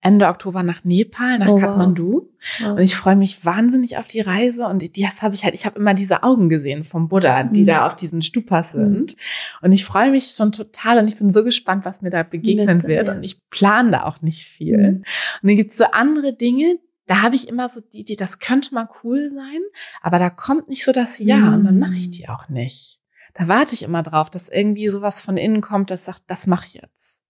[0.05, 2.29] Ende Oktober nach Nepal, nach oh, Kathmandu.
[2.61, 2.73] Wow.
[2.73, 4.67] Und ich freue mich wahnsinnig auf die Reise.
[4.67, 7.67] Und das habe ich halt, ich habe immer diese Augen gesehen vom Buddha, die mhm.
[7.67, 8.79] da auf diesen Stupas mhm.
[8.79, 9.13] sind.
[9.13, 9.19] Mhm.
[9.63, 12.67] Und ich freue mich schon total und ich bin so gespannt, was mir da begegnen
[12.67, 13.09] Liste, wird.
[13.09, 13.15] Ja.
[13.15, 14.77] Und ich plane da auch nicht viel.
[14.77, 14.97] Mhm.
[15.43, 18.75] Und dann gibt's so andere Dinge, da habe ich immer so die Idee, das könnte
[18.75, 19.61] mal cool sein,
[20.01, 22.13] aber da kommt nicht so das Ja und dann mache ich mhm.
[22.13, 23.01] die auch nicht.
[23.35, 26.67] Da warte ich immer drauf, dass irgendwie sowas von innen kommt, das sagt, das mache
[26.67, 27.23] ich jetzt.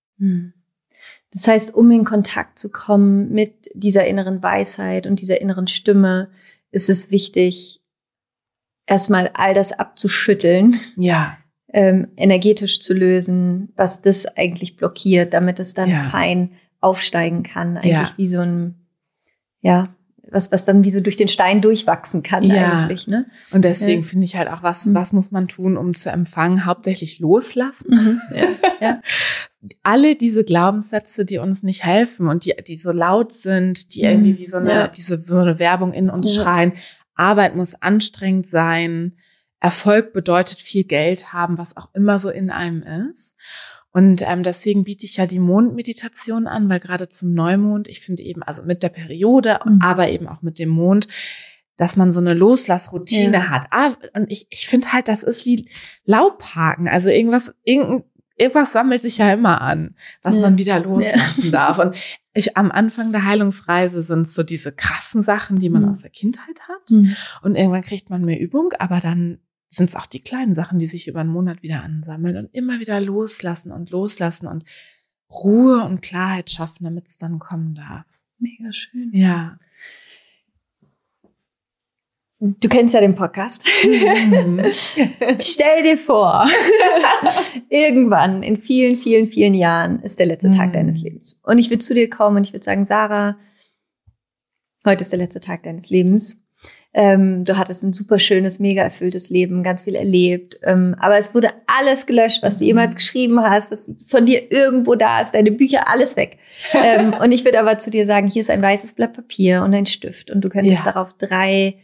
[1.32, 6.30] Das heißt, um in Kontakt zu kommen mit dieser inneren Weisheit und dieser inneren Stimme,
[6.70, 7.80] ist es wichtig,
[8.86, 10.78] erstmal all das abzuschütteln.
[10.96, 11.38] Ja.
[11.74, 16.02] Ähm, energetisch zu lösen, was das eigentlich blockiert, damit es dann ja.
[16.04, 17.78] fein aufsteigen kann.
[17.78, 18.12] Eigentlich ja.
[18.18, 18.86] wie so ein,
[19.62, 19.94] ja,
[20.32, 22.72] was, was dann wie so durch den Stein durchwachsen kann ja.
[22.72, 23.06] eigentlich.
[23.06, 23.26] Ne?
[23.50, 24.08] Und deswegen ja.
[24.08, 24.94] finde ich halt auch, was, mhm.
[24.94, 26.64] was muss man tun, um zu empfangen?
[26.64, 27.94] Hauptsächlich loslassen.
[27.94, 28.20] Mhm.
[28.36, 28.48] Ja.
[28.80, 29.02] ja.
[29.82, 34.38] alle diese Glaubenssätze, die uns nicht helfen und die, die so laut sind, die irgendwie
[34.38, 36.72] wie so eine, diese so eine Werbung in uns schreien.
[37.14, 39.16] Arbeit muss anstrengend sein.
[39.60, 43.36] Erfolg bedeutet viel Geld haben, was auch immer so in einem ist.
[43.92, 48.22] Und ähm, deswegen biete ich ja die Mondmeditation an, weil gerade zum Neumond, ich finde
[48.22, 49.80] eben, also mit der Periode, mhm.
[49.82, 51.08] aber eben auch mit dem Mond,
[51.76, 53.48] dass man so eine Loslassroutine ja.
[53.48, 53.66] hat.
[53.70, 55.68] Ah, und ich, ich finde halt, das ist wie
[56.04, 56.88] Laubhaken.
[56.88, 58.04] Also irgendwas, irgendein
[58.36, 60.42] irgendwas sammelt sich ja immer an, was ja.
[60.42, 61.50] man wieder loslassen ja.
[61.50, 61.78] darf.
[61.78, 61.96] Und
[62.34, 65.90] ich am Anfang der Heilungsreise sind so diese krassen Sachen, die man mhm.
[65.90, 66.90] aus der Kindheit hat.
[66.90, 67.16] Mhm.
[67.42, 69.38] Und irgendwann kriegt man mehr Übung, aber dann
[69.72, 72.78] sind es auch die kleinen Sachen, die sich über einen Monat wieder ansammeln und immer
[72.78, 74.64] wieder loslassen und loslassen und
[75.30, 78.04] Ruhe und Klarheit schaffen, damit es dann kommen darf.
[78.38, 79.10] Mega schön.
[79.14, 79.58] Ja.
[82.38, 83.64] Du kennst ja den Podcast.
[83.84, 84.62] Mhm.
[85.40, 86.50] Stell dir vor,
[87.70, 90.52] irgendwann in vielen, vielen, vielen Jahren ist der letzte mhm.
[90.52, 91.40] Tag deines Lebens.
[91.44, 93.38] Und ich würde zu dir kommen und ich würde sagen, Sarah,
[94.84, 96.41] heute ist der letzte Tag deines Lebens.
[96.94, 100.60] Ähm, du hattest ein super schönes, mega erfülltes Leben, ganz viel erlebt.
[100.62, 104.94] Ähm, aber es wurde alles gelöscht, was du jemals geschrieben hast, was von dir irgendwo
[104.94, 106.38] da ist, deine Bücher, alles weg.
[106.74, 109.72] ähm, und ich würde aber zu dir sagen, hier ist ein weißes Blatt Papier und
[109.72, 110.92] ein Stift und du könntest ja.
[110.92, 111.78] darauf drei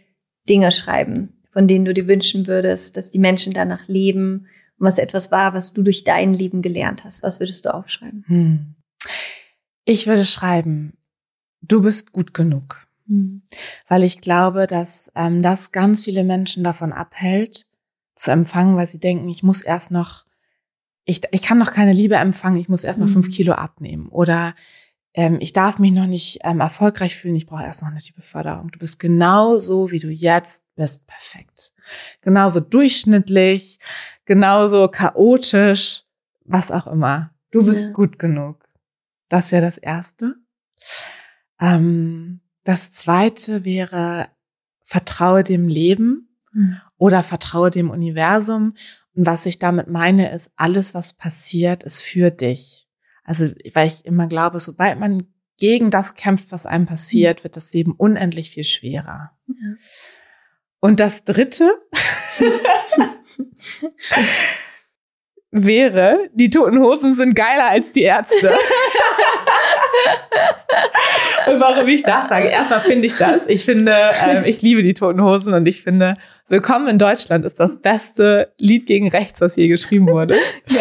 [0.49, 4.47] Dinge schreiben, von denen du dir wünschen würdest, dass die Menschen danach leben
[4.79, 7.23] und was etwas war, was du durch dein Leben gelernt hast.
[7.23, 8.25] Was würdest du aufschreiben?
[8.27, 8.75] Hm.
[9.87, 10.99] Ich würde schreiben,
[11.63, 12.88] du bist gut genug.
[13.09, 13.43] Hm.
[13.89, 17.67] Weil ich glaube, dass ähm, das ganz viele Menschen davon abhält,
[18.15, 20.25] zu empfangen, weil sie denken, ich muss erst noch,
[21.05, 23.15] ich, ich kann noch keine Liebe empfangen, ich muss erst noch hm.
[23.15, 24.09] fünf Kilo abnehmen.
[24.09, 24.55] Oder
[25.15, 28.71] ähm, ich darf mich noch nicht ähm, erfolgreich fühlen, ich brauche erst noch eine Beförderung.
[28.71, 31.73] Du bist genauso, wie du jetzt bist, perfekt.
[32.21, 33.79] Genauso durchschnittlich,
[34.27, 36.05] genauso chaotisch,
[36.45, 37.31] was auch immer.
[37.51, 37.95] Du bist ja.
[37.95, 38.69] gut genug.
[39.29, 40.37] Das wäre das Erste.
[41.61, 44.29] Ähm, das Zweite wäre,
[44.85, 46.79] vertraue dem Leben mhm.
[46.99, 48.75] oder vertraue dem Universum.
[49.14, 52.87] Und was ich damit meine, ist, alles, was passiert, ist für dich.
[53.25, 57.73] Also, weil ich immer glaube, sobald man gegen das kämpft, was einem passiert, wird das
[57.73, 59.31] Leben unendlich viel schwerer.
[59.47, 59.55] Ja.
[60.81, 61.71] Und das dritte
[65.51, 68.55] wäre, die toten Hosen sind geiler als die Ärzte.
[71.47, 72.49] und warum ich das sage?
[72.49, 73.47] Erstmal finde ich das.
[73.47, 76.14] Ich finde, äh, ich liebe die toten Hosen und ich finde,
[76.51, 80.34] Willkommen in Deutschland ist das beste Lied gegen rechts, was je geschrieben wurde.
[80.68, 80.80] Ja.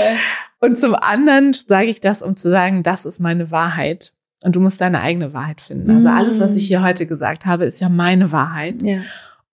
[0.60, 4.14] Und zum anderen sage ich das, um zu sagen, das ist meine Wahrheit.
[4.44, 5.90] Und du musst deine eigene Wahrheit finden.
[5.92, 8.82] Also alles, was ich hier heute gesagt habe, ist ja meine Wahrheit.
[8.82, 8.98] Ja.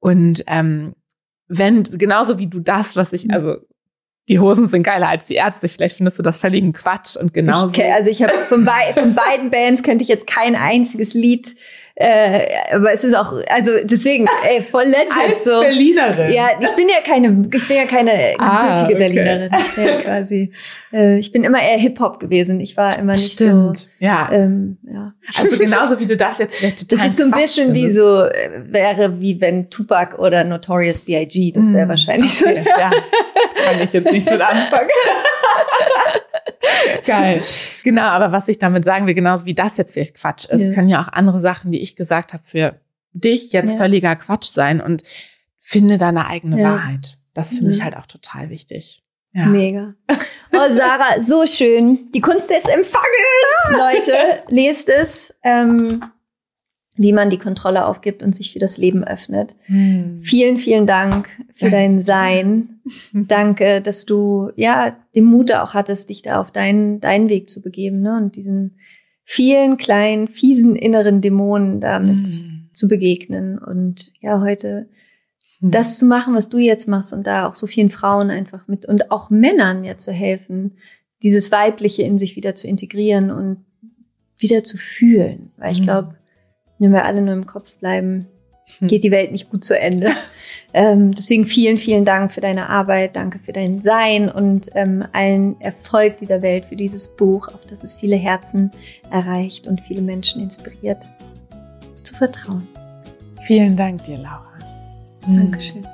[0.00, 0.94] Und ähm,
[1.46, 3.56] wenn, genauso wie du das, was ich, also
[4.28, 5.68] die Hosen sind geiler als die Ärzte.
[5.68, 7.70] Vielleicht findest du das völligen Quatsch und genauso.
[7.72, 11.54] Ich, also ich habe von, be von beiden Bands könnte ich jetzt kein einziges Lied
[11.96, 15.16] äh, aber es ist auch, also deswegen, ey, voll legend.
[15.16, 15.60] Als so.
[15.60, 16.32] Berlinerin.
[16.32, 18.94] Ja, ich bin ja keine, ich bin ja keine ah, gebürtige okay.
[18.94, 19.50] Berlinerin.
[19.56, 20.52] Ich bin ja quasi,
[20.92, 22.58] äh, ich bin immer eher Hip-Hop gewesen.
[22.58, 23.78] Ich war immer nicht Stimmt.
[23.78, 23.86] so.
[24.00, 24.28] Ja.
[24.32, 25.14] Ähm, ja.
[25.38, 27.86] Also genauso wie du das jetzt vielleicht total Das ist so ein bisschen findest.
[27.86, 32.64] wie so, äh, wäre wie wenn Tupac oder Notorious B.I.G., das wäre mm, wahrscheinlich okay.
[32.64, 32.70] so.
[32.70, 34.88] Ja, kann ich jetzt nicht so anfangen.
[37.06, 37.42] Geil.
[37.82, 40.72] Genau, aber was ich damit sagen will, genauso wie das jetzt vielleicht Quatsch ist, ja.
[40.72, 42.80] können ja auch andere Sachen, die ich gesagt habe, für
[43.12, 43.78] dich jetzt ja.
[43.78, 45.02] völliger Quatsch sein und
[45.58, 46.72] finde deine eigene ja.
[46.72, 47.18] Wahrheit.
[47.32, 49.02] Das finde ich halt auch total wichtig.
[49.32, 49.46] Ja.
[49.46, 49.94] Mega.
[50.52, 52.10] Oh, Sarah, so schön.
[52.12, 54.42] Die Kunst des Empfangens, Leute.
[54.48, 55.34] Lest es.
[55.42, 56.04] Ähm,
[56.96, 59.56] wie man die Kontrolle aufgibt und sich für das Leben öffnet.
[59.66, 60.20] Hm.
[60.20, 61.76] Vielen, vielen Dank für Danke.
[61.76, 62.80] dein Sein.
[63.12, 67.62] Danke, dass du ja den Mut auch hattest, dich da auf deinen deinen Weg zu
[67.62, 68.16] begeben ne?
[68.16, 68.76] und diesen
[69.24, 72.68] vielen kleinen, fiesen inneren Dämonen damit mm.
[72.72, 73.58] zu begegnen.
[73.58, 74.86] Und ja, heute
[75.60, 75.70] mm.
[75.70, 78.86] das zu machen, was du jetzt machst und da auch so vielen Frauen einfach mit
[78.86, 80.76] und auch Männern ja zu helfen,
[81.22, 83.64] dieses Weibliche in sich wieder zu integrieren und
[84.36, 85.50] wieder zu fühlen.
[85.56, 85.84] Weil ich mm.
[85.84, 86.14] glaube,
[86.78, 88.28] wenn wir alle nur im Kopf bleiben,
[88.78, 88.88] hm.
[88.88, 90.10] geht die Welt nicht gut zu Ende.
[90.74, 95.60] ähm, deswegen vielen, vielen Dank für deine Arbeit, danke für dein Sein und ähm, allen
[95.60, 98.70] Erfolg dieser Welt für dieses Buch, auf das es viele Herzen
[99.10, 101.08] erreicht und viele Menschen inspiriert,
[102.02, 102.66] zu vertrauen.
[103.42, 104.52] Vielen Dank dir, Laura.
[105.26, 105.86] Dankeschön.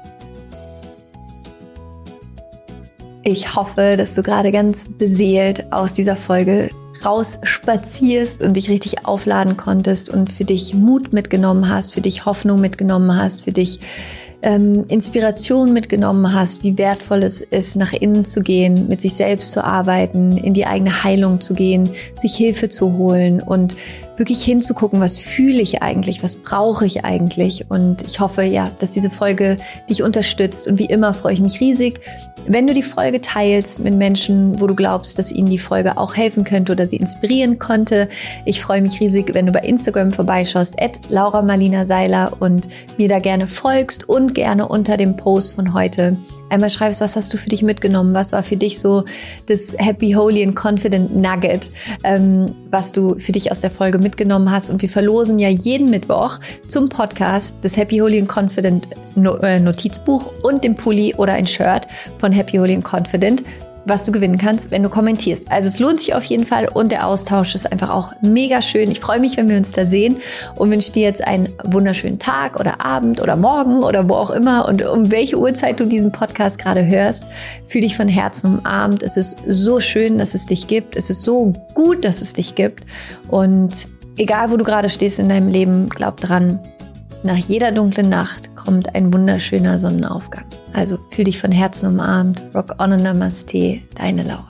[3.22, 6.70] Ich hoffe, dass du gerade ganz beseelt aus dieser Folge
[7.04, 12.60] rausspazierst und dich richtig aufladen konntest und für dich Mut mitgenommen hast, für dich Hoffnung
[12.60, 13.80] mitgenommen hast, für dich
[14.42, 19.52] ähm, Inspiration mitgenommen hast, wie wertvoll es ist, nach innen zu gehen, mit sich selbst
[19.52, 23.76] zu arbeiten, in die eigene Heilung zu gehen, sich Hilfe zu holen und
[24.20, 27.64] wirklich hinzugucken, was fühle ich eigentlich, was brauche ich eigentlich.
[27.70, 29.56] Und ich hoffe, ja, dass diese Folge
[29.88, 30.68] dich unterstützt.
[30.68, 32.00] Und wie immer freue ich mich riesig,
[32.46, 36.16] wenn du die Folge teilst mit Menschen, wo du glaubst, dass ihnen die Folge auch
[36.16, 38.08] helfen könnte oder sie inspirieren konnte.
[38.44, 42.68] Ich freue mich riesig, wenn du bei Instagram vorbeischaust, at Laura Marlina Seiler und
[42.98, 46.16] mir da gerne folgst und gerne unter dem Post von heute
[46.50, 49.04] einmal schreibst, was hast du für dich mitgenommen, was war für dich so
[49.46, 51.70] das Happy, Holy and Confident Nugget,
[52.04, 54.70] ähm, was du für dich aus der Folge mitgenommen hast.
[54.70, 58.86] Und wir verlosen ja jeden Mittwoch zum Podcast das Happy, Holy and Confident
[59.42, 61.86] äh, Notizbuch und den Pulli oder ein Shirt
[62.18, 63.42] von Happy, Holy and Confident
[63.84, 65.50] was du gewinnen kannst, wenn du kommentierst.
[65.50, 68.90] Also es lohnt sich auf jeden Fall und der Austausch ist einfach auch mega schön.
[68.90, 70.16] Ich freue mich, wenn wir uns da sehen
[70.54, 74.68] und wünsche dir jetzt einen wunderschönen Tag oder Abend oder Morgen oder wo auch immer
[74.68, 77.24] und um welche Uhrzeit du diesen Podcast gerade hörst.
[77.66, 79.02] Fühl dich von Herzen umarmt.
[79.02, 80.96] Es ist so schön, dass es dich gibt.
[80.96, 82.84] Es ist so gut, dass es dich gibt.
[83.28, 86.60] Und egal, wo du gerade stehst in deinem Leben, glaub dran,
[87.22, 90.44] nach jeder dunklen Nacht kommt ein wunderschöner Sonnenaufgang.
[90.72, 92.42] Also fühl dich von Herzen umarmt.
[92.54, 94.49] Rock on und Namaste, deine Laura.